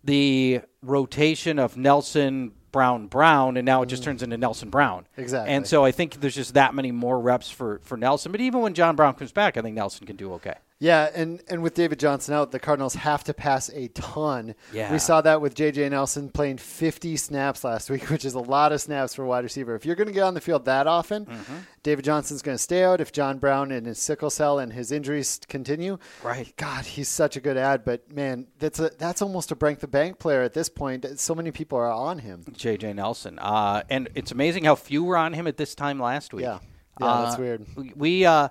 the 0.06 0.62
rotation 0.82 1.60
of 1.60 1.76
Nelson 1.76 2.54
Brown 2.72 3.08
Brown, 3.08 3.58
and 3.58 3.66
now 3.66 3.82
it 3.82 3.88
just 3.88 4.06
turns 4.06 4.24
into 4.24 4.38
Nelson 4.38 4.70
Brown. 4.70 5.02
Mm. 5.18 5.24
Exactly. 5.24 5.54
And 5.54 5.68
so 5.68 5.84
I 5.84 5.92
think 5.92 6.22
there's 6.22 6.36
just 6.36 6.54
that 6.54 6.74
many 6.74 6.94
more 6.94 7.20
reps 7.20 7.52
for 7.52 7.82
for 7.84 7.98
Nelson. 7.98 8.32
But 8.32 8.40
even 8.40 8.62
when 8.62 8.74
John 8.74 8.96
Brown 8.96 9.14
comes 9.16 9.34
back, 9.34 9.58
I 9.58 9.62
think 9.62 9.76
Nelson 9.76 10.08
can 10.08 10.16
do 10.16 10.32
okay. 10.36 10.56
Yeah, 10.80 11.10
and, 11.16 11.42
and 11.50 11.64
with 11.64 11.74
David 11.74 11.98
Johnson 12.00 12.36
out, 12.36 12.52
the 12.52 12.60
Cardinals 12.60 12.94
have 12.94 13.24
to 13.24 13.34
pass 13.34 13.70
a 13.70 13.88
ton. 13.88 14.54
Yeah. 14.72 14.92
We 14.92 15.00
saw 15.00 15.22
that 15.22 15.42
with 15.42 15.56
J.J. 15.56 15.90
Nelson 15.90 16.30
playing 16.30 16.58
50 16.60 17.18
snaps 17.18 17.64
last 17.64 17.90
week, 17.90 18.04
which 18.12 18.24
is 18.26 18.36
a 18.36 18.40
lot 18.40 18.72
of 18.72 18.80
snaps 18.80 19.16
for 19.16 19.24
a 19.24 19.26
wide 19.28 19.44
receiver. 19.44 19.74
If 19.74 19.88
you're 19.88 19.96
going 19.96 20.06
to 20.08 20.14
get 20.14 20.22
on 20.22 20.36
the 20.36 20.42
field 20.42 20.66
that 20.66 20.86
often, 20.86 21.26
Mm-hmm. 21.26 21.56
David 21.82 22.06
Johnson's 22.06 22.42
going 22.42 22.56
to 22.58 22.62
stay 22.62 22.84
out. 22.84 23.00
If 23.02 23.12
John 23.12 23.38
Brown 23.40 23.72
and 23.72 23.88
his 23.88 23.98
sickle 23.98 24.30
cell 24.30 24.60
and 24.60 24.72
his 24.74 24.92
injuries 24.92 25.40
continue, 25.48 25.98
Right. 26.22 26.54
God, 26.58 26.86
he's 26.86 27.08
such 27.10 27.38
a 27.38 27.40
good 27.42 27.56
ad. 27.58 27.84
But 27.86 28.12
man, 28.14 28.46
that's 28.60 28.80
a 28.80 28.90
that's 29.00 29.22
almost 29.22 29.52
a 29.52 29.56
break 29.56 29.80
the 29.80 29.88
bank 29.88 30.20
player 30.20 30.42
at 30.44 30.54
this 30.54 30.68
point. 30.70 31.06
So 31.18 31.34
many 31.34 31.50
people 31.52 31.78
are 31.80 31.90
on 31.90 32.20
him. 32.20 32.44
J.J. 32.52 32.92
Nelson. 32.94 33.40
Uh, 33.40 33.84
and 33.90 34.10
it's 34.16 34.32
amazing 34.32 34.66
how 34.66 34.76
few 34.76 35.04
were 35.06 35.16
on 35.18 35.32
him 35.34 35.48
at 35.48 35.56
this 35.58 35.74
time 35.76 35.98
last 36.00 36.34
week. 36.34 36.44
Yeah. 36.44 36.60
Yeah, 37.00 37.22
that's 37.24 37.36
Uh, 37.36 37.42
weird. 37.42 37.66
we- 37.78 37.94
We, 37.96 38.26
uh, 38.26 38.50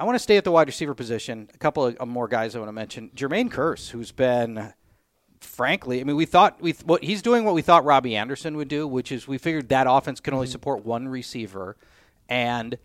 I 0.00 0.04
want 0.04 0.14
to 0.14 0.20
stay 0.20 0.36
at 0.36 0.44
the 0.44 0.52
wide 0.52 0.68
receiver 0.68 0.94
position. 0.94 1.48
A 1.52 1.58
couple 1.58 1.84
of 1.84 2.08
more 2.08 2.28
guys 2.28 2.54
I 2.54 2.58
want 2.60 2.68
to 2.68 2.72
mention. 2.72 3.10
Jermaine 3.16 3.50
Kearse, 3.50 3.90
who's 3.90 4.12
been 4.12 4.72
frankly, 5.40 6.00
I 6.00 6.04
mean, 6.04 6.16
we 6.16 6.26
thought 6.26 6.60
we 6.60 6.72
what 6.84 7.02
he's 7.04 7.22
doing 7.22 7.44
what 7.44 7.54
we 7.54 7.62
thought 7.62 7.84
Robbie 7.84 8.16
Anderson 8.16 8.56
would 8.56 8.68
do, 8.68 8.86
which 8.86 9.10
is 9.12 9.26
we 9.28 9.38
figured 9.38 9.68
that 9.68 9.86
offense 9.88 10.20
can 10.20 10.34
only 10.34 10.46
Mm-hmm. 10.46 10.52
support 10.52 10.84
one 10.84 11.08
receiver, 11.08 11.76
and 12.28 12.78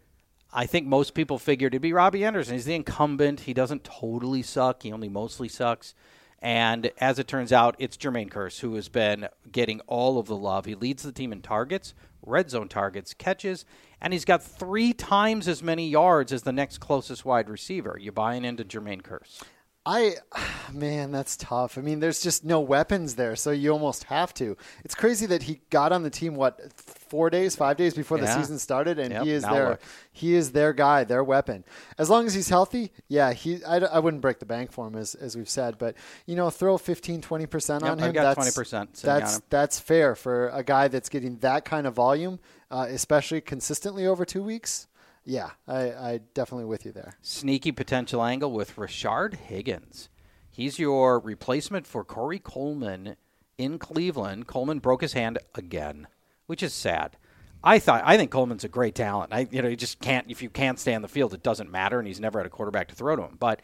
I 0.51 0.65
think 0.67 0.85
most 0.87 1.13
people 1.13 1.39
figured 1.39 1.73
it'd 1.73 1.81
be 1.81 1.93
Robbie 1.93 2.23
Anderson. 2.25 2.53
He's 2.53 2.65
the 2.65 2.75
incumbent. 2.75 3.41
He 3.41 3.53
doesn't 3.53 3.83
totally 3.83 4.43
suck. 4.43 4.83
He 4.83 4.91
only 4.91 5.09
mostly 5.09 5.49
sucks. 5.49 5.95
And 6.39 6.91
as 6.99 7.17
it 7.19 7.27
turns 7.27 7.51
out, 7.53 7.75
it's 7.79 7.95
Jermaine 7.97 8.29
Kearse 8.29 8.59
who 8.59 8.75
has 8.75 8.89
been 8.89 9.29
getting 9.51 9.79
all 9.81 10.19
of 10.19 10.27
the 10.27 10.35
love. 10.35 10.65
He 10.65 10.75
leads 10.75 11.01
the 11.01 11.11
team 11.11 11.31
in 11.31 11.41
targets, 11.41 11.93
red 12.21 12.49
zone 12.51 12.67
targets, 12.67 13.13
catches, 13.13 13.65
and 14.03 14.11
he's 14.11 14.25
got 14.25 14.43
three 14.43 14.93
times 14.93 15.47
as 15.47 15.63
many 15.63 15.87
yards 15.87 16.33
as 16.33 16.43
the 16.43 16.51
next 16.51 16.79
closest 16.79 17.23
wide 17.23 17.49
receiver. 17.49 17.97
You 17.99 18.11
buying 18.11 18.43
into 18.43 18.65
Jermaine 18.65 19.01
Kearse? 19.01 19.41
I, 19.85 20.15
man, 20.73 21.11
that's 21.11 21.35
tough. 21.37 21.77
I 21.77 21.81
mean, 21.81 21.99
there's 21.99 22.21
just 22.21 22.43
no 22.45 22.59
weapons 22.61 23.15
there, 23.15 23.35
so 23.35 23.51
you 23.51 23.71
almost 23.71 24.05
have 24.05 24.33
to. 24.35 24.55
It's 24.85 24.95
crazy 24.95 25.25
that 25.27 25.43
he 25.43 25.61
got 25.69 25.91
on 25.91 26.03
the 26.03 26.09
team 26.09 26.35
what 26.35 26.59
four 26.73 27.29
days, 27.29 27.55
five 27.55 27.77
days 27.77 27.93
before 27.93 28.17
the 28.17 28.25
season 28.33 28.59
started, 28.59 28.97
and 28.97 29.11
Yep, 29.11 29.23
he 29.23 29.31
is 29.31 29.43
their 29.43 29.69
look. 29.71 29.81
he 30.11 30.35
is 30.35 30.51
their 30.53 30.73
guy, 30.73 31.03
their 31.03 31.23
weapon. 31.23 31.63
As 31.97 32.09
long 32.09 32.25
as 32.25 32.33
he's 32.33 32.49
healthy, 32.49 32.91
yeah, 33.07 33.33
he 33.33 33.63
I, 33.65 33.77
I 33.77 33.99
wouldn't 33.99 34.21
break 34.21 34.39
the 34.39 34.45
bank 34.45 34.71
for 34.71 34.87
him 34.87 34.95
as 34.95 35.15
as 35.15 35.35
we've 35.35 35.49
said, 35.49 35.77
but 35.77 35.95
you 36.25 36.35
know, 36.35 36.49
throw 36.49 36.77
15, 36.77 37.21
20 37.21 37.45
percent 37.45 37.83
Yep, 37.83 37.91
on 37.91 37.99
I've 37.99 38.05
him. 38.07 38.13
that's 38.13 38.39
20% 38.57 38.57
sitting 38.57 38.79
on 38.79 39.19
That's 39.19 39.41
that's 39.49 39.79
fair 39.79 40.15
for 40.15 40.49
a 40.49 40.63
guy 40.63 40.87
that's 40.87 41.09
getting 41.09 41.37
that 41.39 41.65
kind 41.65 41.85
of 41.85 41.93
volume, 41.93 42.39
uh, 42.71 42.87
especially 42.89 43.41
consistently 43.41 44.07
over 44.07 44.23
two 44.25 44.43
weeks. 44.43 44.87
Yeah, 45.25 45.51
I, 45.67 45.91
I 45.91 46.19
definitely 46.33 46.65
with 46.65 46.85
you 46.85 46.91
there. 46.91 47.17
sneaky 47.21 47.71
potential 47.71 48.23
angle 48.23 48.51
with 48.51 48.75
Rashard 48.75 49.35
Higgins. 49.35 50.09
He's 50.49 50.79
your 50.79 51.19
replacement 51.19 51.87
for 51.87 52.03
Corey 52.03 52.39
Coleman 52.39 53.15
in 53.57 53.79
Cleveland. 53.79 54.47
Coleman 54.47 54.79
broke 54.79 55.01
his 55.01 55.13
hand 55.13 55.39
again, 55.55 56.07
which 56.45 56.61
is 56.61 56.73
sad. 56.73 57.17
I 57.63 57.79
thought 57.79 58.03
I 58.05 58.17
think 58.17 58.29
Coleman's 58.31 58.65
a 58.65 58.69
great 58.69 58.93
talent. 58.95 59.33
I 59.33 59.47
you 59.49 59.61
know 59.61 59.69
you 59.69 59.77
just 59.77 60.01
can't 60.01 60.29
if 60.29 60.41
you 60.41 60.49
can't 60.49 60.77
stay 60.77 60.93
on 60.93 61.01
the 61.01 61.07
field, 61.07 61.33
it 61.33 61.43
doesn't 61.43 61.71
matter, 61.71 61.97
and 61.97 62.07
he's 62.07 62.19
never 62.19 62.39
had 62.39 62.45
a 62.45 62.49
quarterback 62.49 62.89
to 62.89 62.95
throw 62.95 63.15
to 63.15 63.23
him. 63.23 63.37
But 63.39 63.61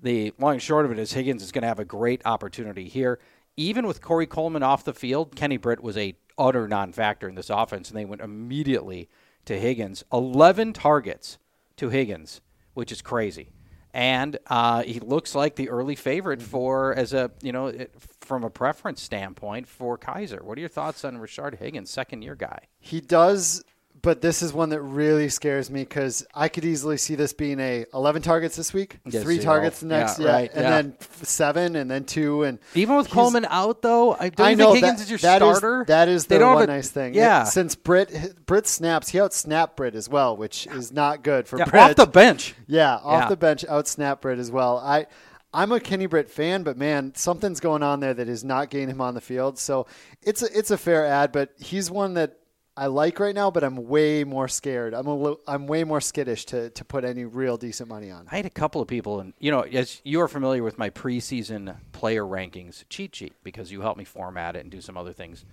the 0.00 0.32
long 0.38 0.54
and 0.54 0.62
short 0.62 0.86
of 0.86 0.92
it 0.92 0.98
is 0.98 1.12
Higgins 1.12 1.42
is 1.42 1.52
going 1.52 1.62
to 1.62 1.68
have 1.68 1.78
a 1.78 1.84
great 1.84 2.22
opportunity 2.24 2.88
here. 2.88 3.20
Even 3.56 3.86
with 3.86 4.00
Corey 4.00 4.26
Coleman 4.26 4.62
off 4.62 4.84
the 4.84 4.94
field, 4.94 5.36
Kenny 5.36 5.58
Britt 5.58 5.82
was 5.82 5.98
a 5.98 6.16
utter 6.38 6.66
non-factor 6.66 7.28
in 7.28 7.34
this 7.34 7.50
offense, 7.50 7.90
and 7.90 7.98
they 7.98 8.06
went 8.06 8.22
immediately 8.22 9.10
to 9.44 9.58
Higgins. 9.58 10.04
Eleven 10.12 10.72
targets 10.72 11.38
to 11.76 11.88
Higgins, 11.88 12.40
which 12.74 12.92
is 12.92 13.02
crazy. 13.02 13.50
And 13.94 14.38
uh, 14.46 14.84
he 14.84 15.00
looks 15.00 15.34
like 15.34 15.56
the 15.56 15.68
early 15.68 15.96
favorite 15.96 16.40
for, 16.40 16.94
as 16.94 17.12
a 17.12 17.30
you 17.42 17.52
know, 17.52 17.66
it, 17.66 17.92
from 18.20 18.42
a 18.42 18.48
preference 18.48 19.02
standpoint 19.02 19.68
for 19.68 19.98
Kizer. 19.98 20.40
What 20.40 20.56
are 20.56 20.60
your 20.60 20.70
thoughts 20.70 21.04
on 21.04 21.18
Richard 21.18 21.56
Higgins, 21.56 21.90
second 21.90 22.22
year 22.22 22.34
guy? 22.34 22.60
He 22.80 23.02
does, 23.02 23.62
but 24.02 24.20
this 24.20 24.42
is 24.42 24.52
one 24.52 24.70
that 24.70 24.80
really 24.82 25.28
scares 25.28 25.70
me 25.70 25.82
because 25.82 26.26
I 26.34 26.48
could 26.48 26.64
easily 26.64 26.96
see 26.96 27.14
this 27.14 27.32
being 27.32 27.60
a 27.60 27.86
11 27.94 28.22
targets 28.22 28.56
this 28.56 28.72
week, 28.72 28.98
Yeah, 29.06 29.20
three 29.22 29.38
targets 29.38 29.80
the 29.80 29.86
next, 29.86 30.18
Yeah, 30.18 30.26
yeah, 30.26 30.32
right, 30.32 30.50
and 30.52 30.62
yeah. 30.62 30.70
then 30.70 30.96
seven, 31.22 31.76
and 31.76 31.90
then 31.90 32.04
two, 32.04 32.42
and 32.42 32.58
Even 32.74 32.96
with 32.96 33.08
Coleman 33.10 33.46
out, 33.48 33.80
though, 33.82 34.14
I 34.18 34.28
don't 34.30 34.46
I 34.46 34.54
know 34.54 34.72
think 34.72 34.84
Higgins 34.84 34.98
that, 34.98 35.04
is 35.04 35.10
your 35.10 35.18
that 35.20 35.42
is- 35.42 35.56
starter. 35.58 35.84
that 35.86 36.08
is 36.08 36.26
the 36.26 36.38
one 36.40 36.62
a- 36.64 36.66
nice 36.66 36.90
thing. 36.90 37.14
Yeah, 37.14 37.44
since 37.44 37.74
Britt 37.74 38.44
Britt 38.46 38.66
snaps, 38.66 39.08
he 39.10 39.20
out 39.20 39.32
snap 39.32 39.76
Britt 39.76 39.94
as 39.94 40.08
well, 40.08 40.36
which 40.36 40.66
is 40.66 40.92
not 40.92 41.22
good 41.22 41.46
for 41.46 41.58
Yeah, 41.58 41.66
Britt. 41.66 41.82
off 41.82 41.96
the 41.96 42.06
bench. 42.06 42.54
Yeah, 42.66 42.96
off 42.96 43.28
the 43.28 43.36
bench, 43.36 43.64
out 43.68 43.86
snap 43.86 44.20
Britt 44.22 44.38
as 44.38 44.50
well. 44.50 44.78
I, 44.78 45.06
I'm 45.54 45.70
a 45.70 45.78
Kenny 45.80 46.06
Britt 46.06 46.30
fan, 46.30 46.62
but 46.62 46.76
man, 46.78 47.12
something's 47.14 47.60
going 47.60 47.82
on 47.82 48.00
there 48.00 48.14
that 48.14 48.26
is 48.28 48.42
not 48.42 48.70
getting 48.70 48.88
him 48.88 49.00
on 49.00 49.14
the 49.14 49.20
field. 49.20 49.58
So 49.58 49.86
it's 50.22 50.42
a, 50.42 50.58
it's 50.58 50.70
a 50.70 50.78
fair 50.78 51.04
ad, 51.06 51.30
but 51.30 51.50
he's 51.58 51.90
one 51.90 52.14
that 52.14 52.38
I 52.74 52.86
like 52.86 53.20
right 53.20 53.34
now, 53.34 53.50
but 53.50 53.62
I'm 53.64 53.88
way 53.88 54.24
more 54.24 54.48
scared. 54.48 54.94
I'm 54.94 55.06
a 55.06 55.14
li- 55.14 55.36
I'm 55.46 55.66
way 55.66 55.84
more 55.84 56.00
skittish 56.00 56.46
to, 56.46 56.70
to 56.70 56.84
put 56.84 57.04
any 57.04 57.24
real 57.24 57.58
decent 57.58 57.88
money 57.88 58.10
on. 58.10 58.26
I 58.30 58.36
had 58.36 58.46
a 58.46 58.50
couple 58.50 58.80
of 58.80 58.88
people, 58.88 59.20
and 59.20 59.34
you 59.38 59.50
know, 59.50 59.60
as 59.60 60.00
you 60.04 60.20
are 60.22 60.28
familiar 60.28 60.62
with 60.62 60.78
my 60.78 60.88
preseason 60.88 61.76
player 61.92 62.24
rankings 62.24 62.84
cheat 62.88 63.14
sheet 63.14 63.34
because 63.44 63.70
you 63.70 63.82
helped 63.82 63.98
me 63.98 64.04
format 64.04 64.56
it 64.56 64.60
and 64.60 64.70
do 64.70 64.80
some 64.80 64.96
other 64.96 65.12
things, 65.12 65.44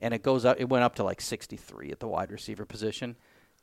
and 0.00 0.12
it 0.12 0.24
goes 0.24 0.44
up. 0.44 0.56
It 0.58 0.68
went 0.68 0.82
up 0.82 0.96
to 0.96 1.04
like 1.04 1.20
63 1.20 1.92
at 1.92 2.00
the 2.00 2.08
wide 2.08 2.32
receiver 2.32 2.64
position, 2.64 3.14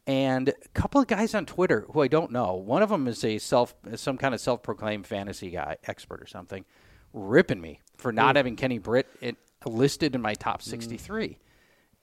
and 0.08 0.50
a 0.50 0.54
couple 0.74 1.02
of 1.02 1.08
guys 1.08 1.36
on 1.36 1.46
Twitter 1.46 1.86
who 1.92 2.02
I 2.02 2.08
don't 2.08 2.32
know. 2.32 2.54
One 2.54 2.82
of 2.82 2.90
them 2.90 3.10
is 3.10 3.26
a 3.26 3.40
self, 3.40 3.76
some 3.96 4.18
kind 4.18 4.34
of 4.34 4.40
self-proclaimed 4.40 5.06
fantasy 5.06 5.50
guy 5.50 5.76
expert 5.84 6.22
or 6.22 6.28
something, 6.28 6.64
ripping 7.12 7.60
me 7.60 7.82
for 7.98 8.14
not 8.14 8.38
having 8.38 8.56
Kenny 8.56 8.78
Britt 8.78 9.08
it, 9.20 9.36
listed 9.66 10.16
in 10.16 10.22
my 10.22 10.34
top 10.34 10.62
mm. 10.62 10.66
63. 10.66 11.40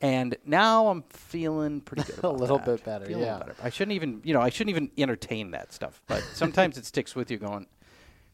And 0.03 0.37
now 0.45 0.89
I'm 0.89 1.05
feeling 1.11 1.81
pretty 1.81 2.03
good. 2.03 2.19
About 2.19 2.37
little 2.37 2.59
that. 2.59 2.67
bit 2.67 2.85
better, 2.85 3.07
Feeling 3.07 3.23
yeah. 3.23 3.39
better. 3.39 3.55
I 3.63 3.71
shouldn't 3.71 3.95
even, 3.95 4.21
you 4.25 4.35
know, 4.35 4.43
I 4.43 4.51
shouldn't 4.51 4.71
even 4.71 4.91
entertain 4.99 5.53
that 5.53 5.73
stuff. 5.73 6.03
But 6.09 6.23
sometimes 6.35 6.77
it 6.77 6.85
sticks 6.85 7.15
with 7.15 7.31
you, 7.31 7.39
going, 7.39 7.67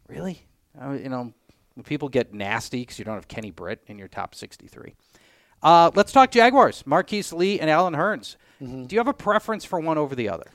really, 0.09 0.40
uh, 0.81 0.92
you 0.92 1.11
know, 1.11 1.33
when 1.74 1.85
people 1.85 2.09
get 2.09 2.33
nasty 2.33 2.81
because 2.81 2.98
you 2.98 3.04
don't 3.04 3.14
have 3.14 3.28
Kenny 3.28 3.50
Britt 3.50 3.85
in 3.87 3.98
your 3.98 4.09
top 4.09 4.35
63. 4.35 4.94
Uh, 5.62 5.90
let's 5.94 6.11
talk 6.11 6.31
Jaguars. 6.31 6.87
Marquise 6.87 7.33
Lee 7.33 7.61
and 7.61 7.68
Allen 7.68 7.94
Hurns. 7.94 8.37
Mm-hmm. 8.62 8.87
Do 8.87 8.96
you 8.96 9.00
have 9.00 9.09
a 9.09 9.12
preference 9.14 9.64
for 9.64 9.78
one 9.78 9.98
over 9.98 10.14
the 10.14 10.28
other? 10.31 10.50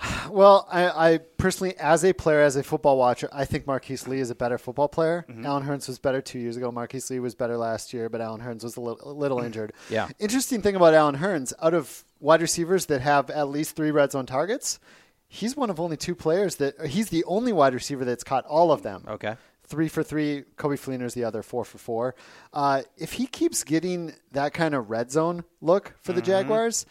Well, 0.30 0.68
I, 0.70 1.14
I 1.14 1.18
personally, 1.38 1.76
as 1.76 2.04
a 2.04 2.12
player, 2.12 2.40
as 2.40 2.54
a 2.54 2.62
football 2.62 2.96
watcher, 2.96 3.28
I 3.32 3.44
think 3.44 3.66
Marquise 3.66 4.06
Lee 4.06 4.20
is 4.20 4.30
a 4.30 4.34
better 4.36 4.58
football 4.58 4.86
player. 4.86 5.26
Mm-hmm. 5.28 5.44
Allen 5.44 5.64
Hurns 5.64 5.88
was 5.88 5.98
better 5.98 6.22
two 6.22 6.38
years 6.38 6.56
ago. 6.56 6.70
Marquise 6.70 7.10
Lee 7.10 7.18
was 7.18 7.34
better 7.34 7.56
last 7.56 7.92
year, 7.92 8.08
but 8.08 8.20
Allen 8.20 8.40
Hurns 8.40 8.62
was 8.62 8.76
a 8.76 8.80
little, 8.80 9.10
a 9.10 9.12
little 9.12 9.40
injured. 9.40 9.72
Yeah. 9.88 10.08
Interesting 10.20 10.62
thing 10.62 10.76
about 10.76 10.94
Allen 10.94 11.16
Hurns, 11.16 11.52
out 11.60 11.74
of 11.74 12.04
wide 12.20 12.42
receivers 12.42 12.86
that 12.86 13.00
have 13.00 13.28
at 13.30 13.48
least 13.48 13.74
three 13.74 13.90
red 13.90 14.12
zone 14.12 14.26
targets, 14.26 14.78
he's 15.26 15.56
one 15.56 15.70
of 15.70 15.80
only 15.80 15.96
two 15.96 16.14
players 16.14 16.56
that 16.56 16.86
he's 16.86 17.08
the 17.08 17.24
only 17.24 17.52
wide 17.52 17.74
receiver 17.74 18.04
that's 18.04 18.24
caught 18.24 18.44
all 18.46 18.70
of 18.70 18.82
them. 18.82 19.04
Okay. 19.08 19.36
Three 19.70 19.86
for 19.88 20.02
three. 20.02 20.42
Coby 20.56 20.76
Fleener's 20.76 21.14
the 21.14 21.22
other 21.22 21.44
four 21.44 21.64
for 21.64 21.78
four. 21.78 22.16
Uh, 22.52 22.82
if 22.98 23.12
he 23.12 23.26
keeps 23.26 23.62
getting 23.62 24.12
that 24.32 24.52
kind 24.52 24.74
of 24.74 24.90
red 24.90 25.12
zone 25.12 25.44
look 25.60 25.94
for 26.02 26.10
Mm-hmm. 26.10 26.16
the 26.20 26.26
Jaguars, 26.26 26.86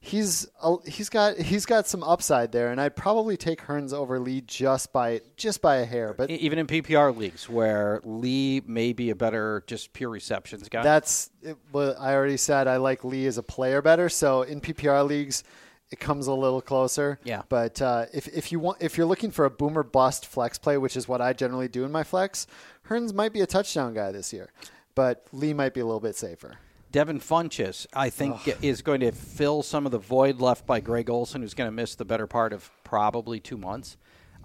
he's 0.00 0.48
uh, 0.62 0.76
he's 0.86 1.08
got 1.10 1.36
he's 1.36 1.66
got 1.66 1.86
some 1.86 2.02
upside 2.02 2.50
there, 2.50 2.70
and 2.72 2.80
I'd 2.80 2.96
probably 2.96 3.36
take 3.36 3.60
Hurns 3.60 3.92
over 3.92 4.18
Lee 4.18 4.40
just 4.40 4.94
by 4.94 5.20
just 5.36 5.60
by 5.60 5.76
a 5.76 5.84
hair. 5.84 6.14
But 6.14 6.30
Even 6.30 6.58
in 6.58 6.66
PPR 6.66 7.14
leagues 7.14 7.48
where 7.50 8.00
Lee 8.02 8.62
may 8.66 8.94
be 8.94 9.10
a 9.10 9.14
better 9.14 9.62
just 9.66 9.92
pure 9.92 10.08
receptions 10.10 10.68
guy. 10.70 10.82
that's 10.82 11.30
it, 11.42 11.58
well, 11.70 11.94
I 12.00 12.14
already 12.14 12.38
said 12.38 12.66
I 12.66 12.78
like 12.78 13.04
Lee 13.04 13.26
as 13.26 13.36
a 13.36 13.42
player 13.42 13.82
better. 13.82 14.08
So 14.08 14.40
in 14.42 14.60
PPR 14.62 15.06
leagues, 15.06 15.44
it 15.92 16.00
comes 16.00 16.26
a 16.26 16.32
little 16.32 16.62
closer. 16.62 17.20
Yeah. 17.22 17.42
But 17.48 17.80
uh, 17.80 18.06
if 18.12 18.26
if 18.28 18.50
you 18.50 18.58
want 18.58 18.78
if 18.80 18.96
you're 18.96 19.06
looking 19.06 19.30
for 19.30 19.44
a 19.44 19.50
boomer 19.50 19.82
bust 19.82 20.26
flex 20.26 20.58
play, 20.58 20.78
which 20.78 20.96
is 20.96 21.06
what 21.06 21.20
I 21.20 21.34
generally 21.34 21.68
do 21.68 21.84
in 21.84 21.92
my 21.92 22.02
flex, 22.02 22.46
Hurns 22.88 23.12
might 23.12 23.32
be 23.32 23.42
a 23.42 23.46
touchdown 23.46 23.94
guy 23.94 24.10
this 24.10 24.32
year, 24.32 24.50
but 24.94 25.26
Lee 25.32 25.52
might 25.52 25.74
be 25.74 25.80
a 25.80 25.84
little 25.84 26.00
bit 26.00 26.16
safer. 26.16 26.56
Devin 26.90 27.20
Funchess, 27.20 27.86
I 27.94 28.10
think, 28.10 28.62
is 28.62 28.82
going 28.82 29.00
to 29.00 29.12
fill 29.12 29.62
some 29.62 29.86
of 29.86 29.92
the 29.92 29.98
void 29.98 30.40
left 30.40 30.66
by 30.66 30.80
Greg 30.80 31.08
Olsen, 31.08 31.40
who's 31.40 31.54
going 31.54 31.68
to 31.68 31.72
miss 31.72 31.94
the 31.94 32.04
better 32.04 32.26
part 32.26 32.52
of 32.52 32.70
probably 32.84 33.40
two 33.40 33.56
months. 33.56 33.96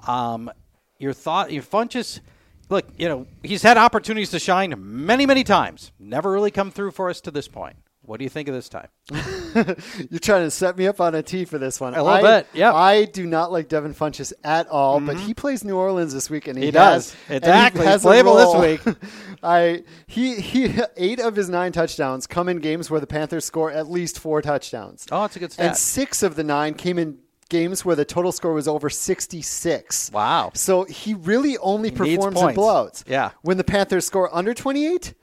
Um, 0.08 0.50
your 0.98 1.12
thought, 1.12 1.52
your 1.52 1.64
Funchess, 1.64 2.22
look, 2.70 2.86
you 2.98 3.10
know, 3.10 3.28
he's 3.44 3.64
had 3.64 3.76
opportunities 3.76 4.30
to 4.30 4.40
shine 4.40 4.74
many, 4.78 5.26
many 5.26 5.44
times. 5.44 5.92
Never 6.00 6.32
really 6.32 6.52
come 6.52 6.72
through 6.72 6.92
for 6.92 7.10
us 7.10 7.20
to 7.22 7.32
this 7.32 7.50
point. 7.50 7.76
What 8.08 8.20
do 8.20 8.24
you 8.24 8.30
think 8.30 8.48
of 8.48 8.56
this 8.56 8.70
time? 8.70 8.88
You're 9.12 10.20
trying 10.22 10.46
to 10.46 10.50
set 10.50 10.78
me 10.78 10.88
up 10.88 11.02
on 11.02 11.13
a 11.13 11.22
tee 11.22 11.43
for 11.43 11.58
this 11.58 11.82
one. 11.82 11.93
A 11.93 12.02
little 12.02 12.26
I, 12.26 12.39
bit, 12.39 12.48
yep. 12.54 12.74
I 12.74 13.04
do 13.04 13.26
not 13.26 13.52
like 13.52 13.67
Devin 13.67 13.93
Funchess 13.93 14.32
at 14.46 14.70
all, 14.70 15.02
but 15.02 15.17
mm-hmm. 15.17 15.26
he 15.26 15.34
plays 15.34 15.65
New 15.65 15.76
Orleans 15.76 16.13
this 16.13 16.30
week, 16.30 16.48
and 16.48 16.58
he, 16.58 16.67
He 16.67 16.72
does. 16.72 17.13
has- 17.26 17.38
Exactly. 17.38 17.82
He 17.82 17.88
has 17.88 18.06
a 18.06 18.08
Playable 18.08 18.36
this 18.36 18.86
week. 18.86 18.96
I 19.43 19.84
he 20.08 20.36
he 20.36 20.80
eight 20.96 21.20
of 21.20 21.36
his 21.36 21.50
nine 21.50 21.74
touchdowns 21.74 22.28
come 22.28 22.48
in 22.48 22.60
games 22.60 22.89
where 22.89 23.02
the 23.02 23.08
Panthers 23.08 23.43
score 23.43 23.72
at 23.72 23.91
least 23.91 24.20
four 24.20 24.41
touchdowns. 24.41 25.06
Oh, 25.12 25.26
it's 25.26 25.36
a 25.36 25.39
good 25.39 25.52
stat. 25.52 25.65
And 25.65 25.76
six 25.76 26.24
of 26.24 26.38
the 26.38 26.46
nine 26.46 26.76
came 26.76 26.98
in 26.98 27.17
games 27.50 27.84
where 27.84 27.98
the 27.98 28.06
total 28.06 28.32
score 28.32 28.54
was 28.54 28.70
over 28.70 28.89
66. 28.89 30.12
Wow. 30.13 30.52
So 30.54 30.86
he 30.86 31.13
really 31.13 31.58
only 31.58 31.89
He 31.89 31.96
performs 31.96 32.39
in 32.39 32.48
blowouts. 32.56 33.04
Yeah. 33.06 33.32
When 33.41 33.58
the 33.58 33.65
Panthers 33.65 34.06
score 34.06 34.34
under 34.34 34.54
28, 34.54 35.13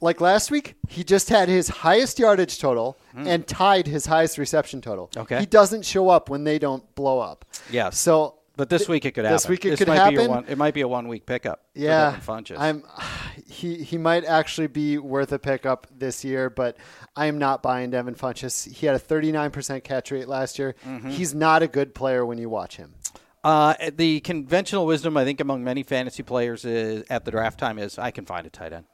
like 0.00 0.20
last 0.20 0.50
week, 0.50 0.74
he 0.88 1.04
just 1.04 1.28
had 1.28 1.48
his 1.48 1.68
highest 1.68 2.18
yardage 2.18 2.58
total 2.58 2.98
and 3.14 3.46
tied 3.46 3.86
his 3.86 4.06
highest 4.06 4.38
reception 4.38 4.80
total. 4.80 5.10
Okay. 5.16 5.40
He 5.40 5.46
doesn't 5.46 5.84
show 5.84 6.08
up 6.08 6.28
when 6.28 6.44
they 6.44 6.58
don't 6.58 6.94
blow 6.94 7.20
up. 7.20 7.44
Yeah. 7.70 7.90
So 7.90 8.36
But 8.56 8.68
this 8.68 8.88
week 8.88 9.04
it 9.04 9.12
could 9.12 9.24
happen. 9.24 9.34
This 9.34 9.48
week 9.48 9.64
it 9.64 9.70
this 9.70 9.78
could 9.78 9.88
happen. 9.88 10.28
one, 10.28 10.44
it 10.48 10.58
might 10.58 10.74
be 10.74 10.82
a 10.82 10.88
one 10.88 11.08
week 11.08 11.26
pickup. 11.26 11.64
yeah, 11.74 12.18
For 12.20 12.40
I'm. 12.56 12.84
He 13.46 13.82
he 13.84 13.98
might 13.98 14.24
actually 14.24 14.68
be 14.68 14.96
worth 14.98 15.30
a 15.30 15.38
pickup 15.38 15.86
this 15.96 16.24
year, 16.24 16.50
but 16.50 16.76
I 17.14 17.26
am 17.26 17.38
not 17.38 17.62
buying 17.62 17.90
Devin 17.90 18.14
Funchess. 18.14 18.72
He 18.72 18.86
had 18.86 18.96
a 18.96 18.98
39% 18.98 19.84
catch 19.84 20.10
rate 20.10 20.28
last 20.28 20.58
year. 20.58 20.74
Mm-hmm. 20.84 21.10
He's 21.10 21.34
not 21.34 21.62
a 21.62 21.68
good 21.68 21.94
player 21.94 22.24
when 22.24 22.38
you 22.38 22.48
watch 22.48 22.76
him. 22.76 22.94
Uh, 23.44 23.74
the 23.94 24.20
conventional 24.20 24.86
wisdom, 24.86 25.16
I 25.16 25.24
think, 25.24 25.40
among 25.40 25.62
many 25.62 25.82
fantasy 25.82 26.22
players 26.22 26.64
is 26.64 27.04
at 27.10 27.24
the 27.26 27.30
draft 27.30 27.60
time 27.60 27.78
is 27.78 27.98
I 27.98 28.10
can 28.10 28.24
find 28.24 28.46
a 28.46 28.50
tight 28.50 28.72
end. 28.72 28.86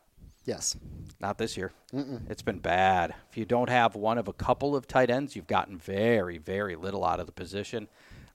Yes. 0.51 0.77
Not 1.21 1.39
this 1.39 1.57
year. 1.57 1.71
It's 2.29 2.43
been 2.43 2.59
bad. 2.59 3.15
If 3.31 3.37
you 3.37 3.45
don't 3.45 3.71
have 3.71 3.95
one 3.95 4.19
of 4.19 4.27
a 4.27 4.33
couple 4.33 4.75
of 4.75 4.89
tight 4.89 5.09
ends, 5.09 5.37
you've 5.37 5.47
gotten 5.47 5.79
very, 5.79 6.39
very 6.39 6.75
little 6.75 7.05
out 7.05 7.21
of 7.21 7.27
the 7.27 7.33
position. 7.33 7.87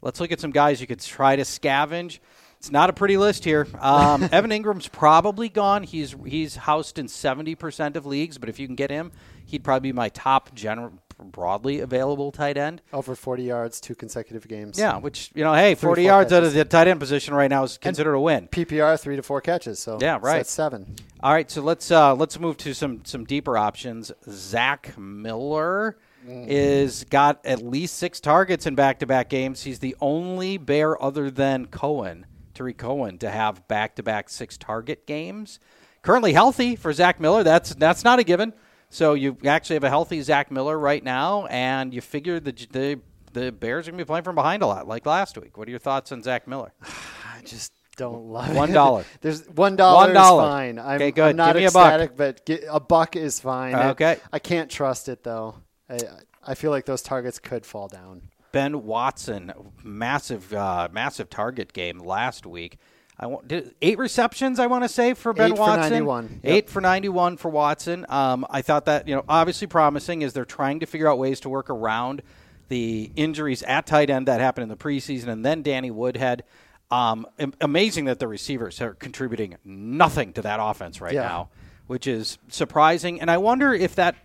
Let's 0.02 0.22
look 0.22 0.32
at 0.32 0.40
some 0.40 0.52
guys 0.52 0.80
you 0.80 0.88
could 0.88 1.02
try 1.02 1.36
to 1.36 1.42
scavenge. 1.42 2.20
It's 2.58 2.72
not 2.72 2.90
a 2.90 2.94
pretty 2.94 3.18
list 3.18 3.44
here. 3.44 3.68
Um, 3.82 4.24
Evan 4.32 4.52
Engram's 4.52 4.88
probably 4.88 5.50
gone. 5.50 5.84
He's 5.84 6.16
he's 6.26 6.56
housed 6.56 6.98
in 6.98 7.10
seventy 7.10 7.54
percent 7.54 7.98
of 7.98 8.06
leagues, 8.06 8.38
but 8.38 8.48
if 8.48 8.60
you 8.60 8.66
can 8.66 8.78
get 8.78 8.92
him, 8.92 9.12
he'd 9.46 9.66
probably 9.66 9.90
be 9.90 9.94
my 9.94 10.08
top 10.08 10.56
general 10.56 10.94
broadly 11.24 11.80
available 11.80 12.32
tight 12.32 12.58
end. 12.58 12.82
Over 12.94 13.16
40 13.16 13.44
yards, 13.44 13.80
two 13.80 13.96
consecutive 13.96 14.48
games. 14.48 14.78
Yeah, 14.78 14.98
which 14.98 15.32
you 15.34 15.44
know, 15.44 15.54
hey, 15.54 15.76
40 15.76 16.04
yards 16.04 16.34
out 16.34 16.44
of 16.44 16.54
the 16.54 16.66
tight 16.66 16.88
end 16.88 17.00
position 17.00 17.34
right 17.34 17.50
now 17.50 17.64
is 17.64 17.78
considered 17.78 18.14
a 18.14 18.20
win. 18.20 18.48
PPR, 18.48 19.00
three 19.00 19.16
to 19.16 19.24
four 19.24 19.42
catches. 19.42 19.80
So 19.80 19.98
Yeah, 20.02 20.18
so 20.20 20.26
right. 20.26 20.38
that's 20.38 20.52
seven. 20.52 20.96
All 21.22 21.34
right, 21.34 21.50
so 21.50 21.62
let's 21.62 21.90
uh, 21.92 22.14
let's 22.16 22.40
move 22.40 22.58
to 22.58 22.74
some 22.74 23.04
some 23.06 23.26
deeper 23.26 23.58
options. 23.58 24.12
Zach 24.30 24.98
Miller 24.98 25.98
is 26.28 27.04
got 27.06 27.46
at 27.46 27.62
least 27.62 27.98
six 27.98 28.20
targets 28.20 28.66
in 28.66 28.74
back 28.76 29.00
to 29.00 29.06
back 29.06 29.30
games. 29.30 29.62
He's 29.64 29.80
the 29.80 29.96
only 30.02 30.58
Bear 30.58 31.02
other 31.02 31.30
than 31.30 31.68
Cohen, 31.68 32.26
Tarik 32.56 32.78
Cohen, 32.80 33.20
to 33.20 33.30
have 33.30 33.68
back 33.68 33.96
to 33.98 34.04
back 34.04 34.30
six 34.30 34.58
target 34.58 35.06
games. 35.06 35.60
Currently 36.02 36.34
healthy 36.34 36.76
for 36.76 36.92
Zach 36.94 37.20
Miller. 37.20 37.44
That's 37.44 37.76
that's 37.76 38.04
not 38.04 38.20
a 38.20 38.24
given. 38.24 38.54
So 38.96 39.14
you 39.14 39.36
actually 39.46 39.74
have 39.74 39.84
a 39.84 39.90
healthy 39.90 40.22
Zach 40.22 40.50
Miller 40.52 40.80
right 40.80 41.04
now, 41.04 41.48
and 41.48 41.94
you 41.94 42.00
figure 42.00 42.40
the 42.40 42.54
the 42.72 43.00
the 43.34 43.52
Bears 43.52 43.90
are 43.90 43.92
going 43.92 43.98
to 44.00 44.06
be 44.06 44.08
playing 44.08 44.24
from 44.24 44.36
behind 44.36 44.64
a 44.64 44.68
lot, 44.68 44.88
like 44.88 45.06
last 45.06 45.38
week. 45.38 45.58
What 45.58 45.68
are 45.68 45.72
your 45.72 45.82
thoughts 45.82 46.14
on 46.14 46.24
Zach 46.24 46.48
Miller? 46.48 46.72
I 46.82 47.42
just 47.44 47.74
don't 47.98 48.28
love 48.28 48.56
One 48.56 48.70
it. 48.70 48.74
dollar. 48.74 49.04
There's 49.22 49.46
one 49.50 49.76
dollar. 49.76 50.08
One 50.08 50.12
is 50.12 50.16
fine. 50.18 50.80
I'm, 50.80 50.96
Okay, 50.96 51.12
good. 51.12 51.32
I'm 51.32 51.36
not 51.36 51.48
Give 51.56 51.64
me 51.64 51.66
a 51.66 51.72
buck. 51.72 51.88
ecstatic, 51.88 52.16
but 52.16 52.46
get, 52.46 52.64
a 52.70 52.80
buck 52.80 53.18
is 53.18 53.42
fine. 53.42 53.76
I- 53.76 53.90
Okay. 53.90 54.16
I, 54.32 54.40
can't 54.40 54.72
trust 54.72 55.10
it 55.10 55.24
though. 55.26 55.56
I, 55.90 55.98
I 56.48 56.56
feel 56.56 56.72
like 56.72 56.86
those 56.86 57.02
targets 57.02 57.38
could 57.38 57.66
fall 57.66 57.90
down. 57.90 58.30
Ben 58.54 58.86
Watson, 58.86 59.52
massive, 59.84 60.54
uh, 60.54 60.88
massive 60.94 61.30
target 61.30 61.74
game 61.74 62.00
last 62.00 62.46
week. 62.46 62.78
I 63.18 63.28
want 63.28 63.52
eight 63.82 63.98
receptions. 63.98 64.60
I 64.60 64.68
want 64.68 64.84
to 64.84 64.90
say 64.90 65.14
for 65.14 65.32
Ben 65.34 65.52
Eight 65.52 65.56
for 65.56 65.62
Watson. 65.62 65.92
91. 65.92 66.40
Yep. 66.44 66.54
Eight 66.54 66.70
for 66.70 66.82
ninety-one 66.82 67.38
for 67.38 67.50
Watson. 67.50 68.06
Um, 68.10 68.46
I 68.50 68.62
thought 68.62 68.86
that 68.86 69.08
you 69.08 69.16
know 69.16 69.24
obviously 69.30 69.68
promising 69.68 70.24
as 70.24 70.34
they're 70.34 70.44
trying 70.44 70.82
to 70.82 70.86
figure 70.86 71.08
out 71.10 71.18
ways 71.18 71.40
to 71.42 71.50
work 71.50 71.70
around 71.70 72.22
the 72.68 73.12
injuries 73.16 73.64
at 73.64 73.86
tight 73.86 74.10
end 74.10 74.28
that 74.28 74.42
happened 74.42 74.64
in 74.64 74.70
the 74.70 74.76
preseason, 74.76 75.28
and 75.28 75.46
then 75.46 75.62
Danny 75.62 75.92
Woodhead. 75.92 76.44
Um, 76.92 77.26
amazing 77.62 78.06
that 78.06 78.20
the 78.20 78.28
receivers 78.28 78.80
are 78.80 78.94
contributing 78.94 79.56
nothing 79.66 80.34
to 80.34 80.42
that 80.44 80.60
offense 80.62 81.02
right 81.02 81.14
Yeah. 81.14 81.24
now, 81.24 81.50
which 81.88 82.06
is 82.06 82.38
surprising. 82.50 83.20
And 83.20 83.32
I 83.32 83.38
wonder 83.38 83.74
if 83.74 83.96
that 83.96 84.16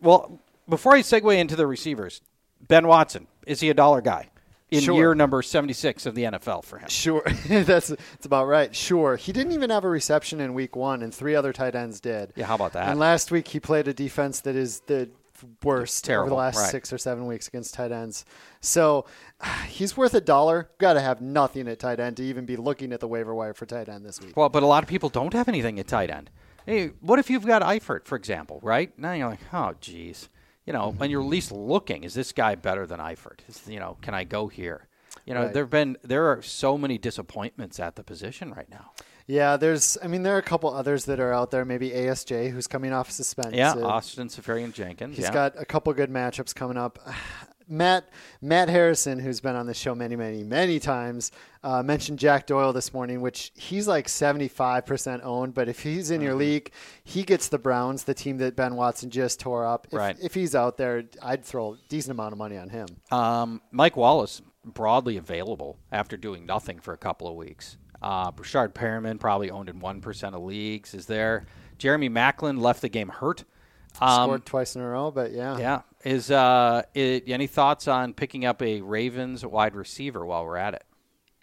well, 0.00 0.40
before 0.68 0.94
I 0.94 1.00
segue 1.02 1.36
into 1.38 1.54
the 1.54 1.66
receivers, 1.66 2.22
Ben 2.66 2.88
Watson, 2.88 3.28
is 3.46 3.60
he 3.60 3.70
a 3.70 3.74
dollar 3.74 4.00
guy 4.00 4.30
in 4.70 4.80
Sure. 4.80 4.94
year 4.94 5.14
number 5.14 5.42
76 5.42 6.06
of 6.06 6.14
the 6.14 6.24
NFL 6.24 6.64
for 6.64 6.78
him? 6.78 6.88
Sure, 6.88 7.22
that's 7.48 7.88
that's 7.88 8.26
about 8.26 8.46
right. 8.46 8.74
Sure, 8.74 9.16
he 9.16 9.32
didn't 9.32 9.52
even 9.52 9.70
have 9.70 9.84
a 9.84 9.88
reception 9.88 10.40
in 10.40 10.54
week 10.54 10.76
one, 10.76 11.02
and 11.02 11.14
three 11.14 11.34
other 11.34 11.52
tight 11.52 11.74
ends 11.74 12.00
did. 12.00 12.32
Yeah, 12.36 12.46
how 12.46 12.56
about 12.56 12.72
that? 12.72 12.88
And 12.88 12.98
last 12.98 13.30
week 13.30 13.48
he 13.48 13.60
played 13.60 13.88
a 13.88 13.94
defense 13.94 14.40
that 14.40 14.56
is 14.56 14.80
the 14.86 15.08
worst 15.62 16.08
over 16.08 16.28
the 16.28 16.34
last 16.34 16.56
right. 16.56 16.70
six 16.70 16.92
or 16.92 16.98
seven 16.98 17.26
weeks 17.26 17.48
against 17.48 17.74
tight 17.74 17.92
ends. 17.92 18.24
So 18.60 19.06
he's 19.68 19.96
worth 19.96 20.14
a 20.14 20.20
dollar. 20.20 20.70
Got 20.78 20.94
to 20.94 21.00
have 21.00 21.20
nothing 21.20 21.68
at 21.68 21.78
tight 21.78 22.00
end 22.00 22.16
to 22.18 22.22
even 22.22 22.46
be 22.46 22.56
looking 22.56 22.92
at 22.92 23.00
the 23.00 23.08
waiver 23.08 23.34
wire 23.34 23.54
for 23.54 23.66
tight 23.66 23.88
end 23.88 24.04
this 24.04 24.20
week. 24.20 24.36
Well, 24.36 24.48
but 24.48 24.62
a 24.62 24.66
lot 24.66 24.82
of 24.82 24.88
people 24.88 25.08
don't 25.08 25.32
have 25.32 25.48
anything 25.48 25.78
at 25.78 25.86
tight 25.86 26.10
end. 26.10 26.30
Hey, 26.64 26.88
what 27.00 27.18
if 27.18 27.30
you've 27.30 27.46
got 27.46 27.62
Eifert, 27.62 28.06
for 28.06 28.16
example, 28.16 28.58
right? 28.62 28.96
Now 28.98 29.12
you're 29.12 29.28
like, 29.28 29.40
oh, 29.52 29.74
geez. 29.80 30.28
You 30.66 30.72
know, 30.72 30.96
and 31.00 31.10
you're 31.10 31.22
least 31.22 31.52
looking, 31.52 32.02
is 32.04 32.12
this 32.14 32.32
guy 32.32 32.56
better 32.56 32.86
than 32.86 32.98
Eifert? 32.98 33.38
Is, 33.48 33.62
you 33.68 33.78
know, 33.78 33.96
can 34.02 34.14
I 34.14 34.24
go 34.24 34.48
here? 34.48 34.88
You 35.24 35.34
know, 35.34 35.44
Right. 35.44 35.54
there've 35.54 35.70
been 35.70 35.96
there 36.02 36.26
are 36.26 36.42
so 36.42 36.76
many 36.76 36.98
disappointments 36.98 37.80
at 37.80 37.96
the 37.96 38.02
position 38.02 38.52
right 38.52 38.68
now. 38.68 38.90
Yeah, 39.28 39.56
there's. 39.56 39.98
I 40.02 40.06
mean, 40.06 40.22
there 40.22 40.34
are 40.36 40.38
a 40.38 40.42
couple 40.42 40.72
others 40.72 41.04
that 41.06 41.18
are 41.18 41.32
out 41.32 41.50
there. 41.50 41.64
Maybe 41.64 41.90
ASJ, 41.90 42.50
who's 42.50 42.68
coming 42.68 42.92
off 42.92 43.10
suspension. 43.10 43.54
Yeah, 43.54 43.74
Austin 43.74 44.28
Seferian-Jenkins. 44.28 45.16
He's 45.16 45.24
yeah. 45.24 45.32
got 45.32 45.60
a 45.60 45.64
couple 45.64 45.92
good 45.94 46.10
matchups 46.10 46.54
coming 46.54 46.76
up. 46.76 46.98
Matt 47.68 48.08
Matt 48.40 48.68
Harrison, 48.68 49.18
who's 49.18 49.40
been 49.40 49.56
on 49.56 49.66
the 49.66 49.74
show 49.74 49.94
many, 49.94 50.14
many, 50.16 50.42
many 50.44 50.78
times, 50.78 51.32
uh, 51.64 51.82
mentioned 51.82 52.18
Jack 52.18 52.46
Doyle 52.46 52.72
this 52.72 52.94
morning, 52.94 53.20
which 53.20 53.52
he's 53.54 53.88
like 53.88 54.08
seventy 54.08 54.48
five 54.48 54.86
percent 54.86 55.22
owned. 55.24 55.54
But 55.54 55.68
if 55.68 55.80
he's 55.80 56.10
in 56.10 56.20
your 56.20 56.32
Mm-hmm. 56.32 56.38
league, 56.38 56.72
he 57.04 57.22
gets 57.22 57.48
the 57.48 57.58
Browns, 57.58 58.04
the 58.04 58.14
team 58.14 58.36
that 58.38 58.54
Ben 58.56 58.76
Watson 58.76 59.10
just 59.10 59.40
tore 59.40 59.66
up. 59.66 59.86
If, 59.90 59.94
Right. 59.98 60.16
if 60.22 60.34
he's 60.34 60.54
out 60.54 60.76
there, 60.76 61.04
I'd 61.22 61.44
throw 61.44 61.74
a 61.74 61.76
decent 61.88 62.12
amount 62.12 62.32
of 62.32 62.38
money 62.38 62.56
on 62.56 62.68
him. 62.68 62.86
Um, 63.10 63.60
Mike 63.72 63.96
Wallace 63.96 64.42
broadly 64.64 65.16
available 65.16 65.78
after 65.92 66.16
doing 66.16 66.44
nothing 66.46 66.78
for 66.80 66.92
a 66.92 66.98
couple 66.98 67.28
of 67.28 67.34
weeks. 67.34 67.76
Uh, 68.02 68.30
Breshad 68.30 68.74
Perriman 68.74 69.18
probably 69.18 69.50
owned 69.50 69.68
in 69.68 69.80
one 69.80 70.00
percent 70.00 70.34
of 70.34 70.42
leagues. 70.42 70.94
Is 70.94 71.06
there? 71.06 71.46
Jeremy 71.78 72.08
Maclin 72.08 72.60
left 72.60 72.80
the 72.82 72.88
game 72.88 73.08
hurt. 73.08 73.44
Um, 74.00 74.28
Scored 74.28 74.46
twice 74.46 74.76
in 74.76 74.82
a 74.82 74.88
row, 74.88 75.10
but 75.10 75.32
yeah, 75.32 75.58
yeah. 75.58 75.82
Is 76.04 76.30
uh, 76.30 76.82
i 76.94 77.22
any 77.26 77.46
thoughts 77.46 77.88
on 77.88 78.12
picking 78.12 78.44
up 78.44 78.62
a 78.62 78.80
Ravens 78.80 79.44
wide 79.44 79.74
receiver 79.74 80.24
while 80.24 80.44
we're 80.44 80.56
at 80.56 80.74
it? 80.74 80.84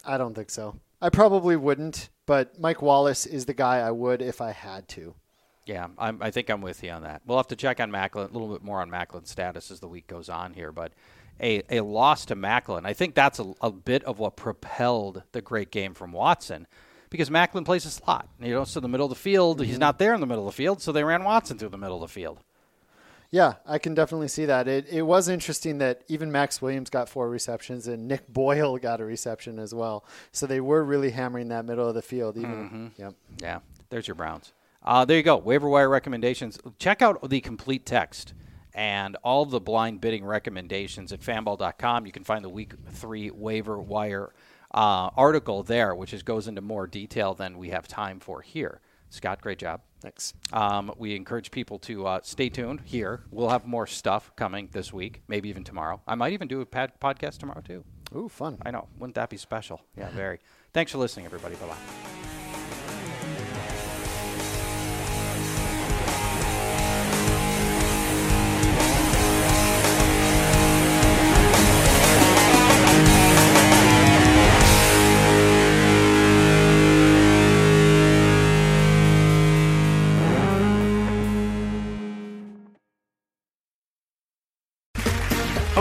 I 0.06 0.18
don't 0.18 0.34
think 0.34 0.50
so. 0.50 0.80
I 1.02 1.10
probably 1.10 1.56
wouldn't, 1.56 2.10
but 2.26 2.60
Mike 2.60 2.82
Wallace 2.82 3.26
is 3.26 3.46
the 3.46 3.54
guy 3.54 3.80
I 3.80 3.92
would 3.92 4.22
if 4.22 4.40
I 4.40 4.52
had 4.52 4.88
to. 4.90 5.16
Yeah, 5.66 5.88
I'm, 5.98 6.22
I 6.22 6.32
think 6.32 6.50
I'm 6.50 6.62
with 6.62 6.84
you 6.84 6.92
on 6.92 7.04
that. 7.04 7.22
We'll 7.26 7.38
have 7.38 7.48
to 7.48 7.56
check 7.56 7.80
on 7.80 7.92
Maclin 7.92 8.30
a 8.30 8.34
little 8.34 8.52
bit 8.52 8.64
more 8.64 8.82
on 8.82 8.90
Maclin's 8.90 9.30
status 9.30 9.72
as 9.72 9.80
the 9.80 9.88
week 9.88 10.08
goes 10.08 10.30
on 10.30 10.54
here, 10.54 10.72
but 10.72 10.92
a, 11.42 11.64
a 11.70 11.82
loss 11.82 12.26
to 12.26 12.36
Macklin, 12.36 12.86
I 12.86 12.94
think 12.94 13.16
that's 13.16 13.40
a, 13.40 13.54
a 13.62 13.72
bit 13.72 14.04
of 14.04 14.20
what 14.20 14.36
propelled 14.36 15.24
the 15.32 15.42
great 15.42 15.72
game 15.72 15.94
from 15.94 16.12
Watson 16.12 16.68
because 17.14 17.30
Maclin 17.30 17.64
plays 17.64 17.86
a 17.86 17.92
slot. 17.92 18.28
You 18.42 18.56
know, 18.56 18.64
so 18.64 18.80
the 18.80 18.88
middle 18.88 19.06
of 19.06 19.12
the 19.12 19.16
field, 19.16 19.64
he's 19.64 19.78
not 19.78 20.00
there 20.00 20.16
in 20.16 20.20
the 20.20 20.26
middle 20.26 20.48
of 20.48 20.56
the 20.56 20.58
field, 20.58 20.82
so 20.82 20.92
they 20.92 21.04
ran 21.04 21.24
Watson 21.24 21.60
through 21.60 21.70
the 21.70 21.78
middle 21.78 22.04
of 22.04 22.10
the 22.10 22.12
field. 22.12 22.40
Yeah, 23.30 23.54
I 23.68 23.78
can 23.78 23.94
definitely 23.94 24.30
see 24.30 24.46
that. 24.46 24.68
It 24.68 24.88
it 24.90 25.04
was 25.04 25.30
interesting 25.30 25.78
that 25.78 26.02
even 26.08 26.32
Maxx 26.32 26.60
Williams 26.60 26.90
got 26.90 27.08
four 27.08 27.30
receptions 27.30 27.88
and 27.88 28.08
Nick 28.08 28.28
Boyle 28.28 28.80
got 28.80 29.00
a 29.00 29.06
reception 29.06 29.60
as 29.60 29.76
well. 29.76 30.06
So 30.32 30.48
they 30.48 30.60
were 30.60 30.84
really 30.84 31.12
hammering 31.12 31.50
that 31.50 31.66
middle 31.66 31.88
of 31.88 31.94
the 31.94 32.02
field. 32.02 32.36
Even 32.36 32.92
yep. 32.98 33.14
Yeah, 33.42 33.60
there's 33.90 34.08
your 34.08 34.16
Browns. 34.16 34.54
Uh, 34.82 35.06
there 35.06 35.18
you 35.18 35.24
go. 35.24 35.38
Waiver 35.38 35.70
wire 35.70 35.90
recommendations. 35.90 36.60
Check 36.80 37.04
out 37.04 37.30
the 37.30 37.42
complete 37.42 37.86
text 37.86 38.34
and 38.74 39.16
all 39.24 39.46
the 39.46 39.60
blind 39.60 40.02
bidding 40.02 40.26
recommendations 40.26 41.14
at 41.14 41.22
fanball.com. 41.22 42.06
You 42.06 42.12
can 42.12 42.24
find 42.24 42.44
the 42.44 42.50
week 42.50 42.74
three 42.90 43.30
waiver 43.30 43.80
wire 43.80 44.34
uh, 44.74 45.10
article 45.16 45.64
there, 45.64 45.94
which 45.96 46.14
is, 46.14 46.24
goes 46.24 46.48
into 46.48 46.62
more 46.62 46.88
detail 46.88 47.34
than 47.34 47.58
we 47.58 47.70
have 47.70 47.88
time 47.88 48.20
for 48.20 48.42
here. 48.42 48.82
Scott, 49.10 49.42
great 49.42 49.60
job. 49.60 49.82
Thanks. 50.02 50.34
Um, 50.52 50.92
we 50.98 51.16
encourage 51.16 51.52
people 51.52 51.80
to 51.80 52.08
uh, 52.08 52.20
stay 52.24 52.50
tuned 52.50 52.82
here. 52.84 53.24
We'll 53.32 53.50
have 53.50 53.66
more 53.66 53.86
stuff 53.88 54.32
coming 54.36 54.70
this 54.72 54.92
week, 54.92 55.22
maybe 55.28 55.50
even 55.50 55.64
tomorrow. 55.64 56.02
I 56.08 56.16
might 56.16 56.34
even 56.34 56.48
do 56.48 56.62
a 56.62 56.66
pad- 56.66 57.00
podcast 57.00 57.38
tomorrow, 57.38 57.62
too. 57.62 57.84
Ooh, 58.16 58.28
fun. 58.28 58.58
I 58.66 58.72
know. 58.72 58.88
Wouldn't 58.98 59.16
that 59.16 59.30
be 59.30 59.38
special? 59.38 59.82
Yeah, 59.98 60.10
very. 60.10 60.40
Thanks 60.74 60.92
for 60.92 60.98
listening, 60.98 61.26
everybody. 61.26 61.56
Bye 61.56 61.68
bye. 61.68 62.33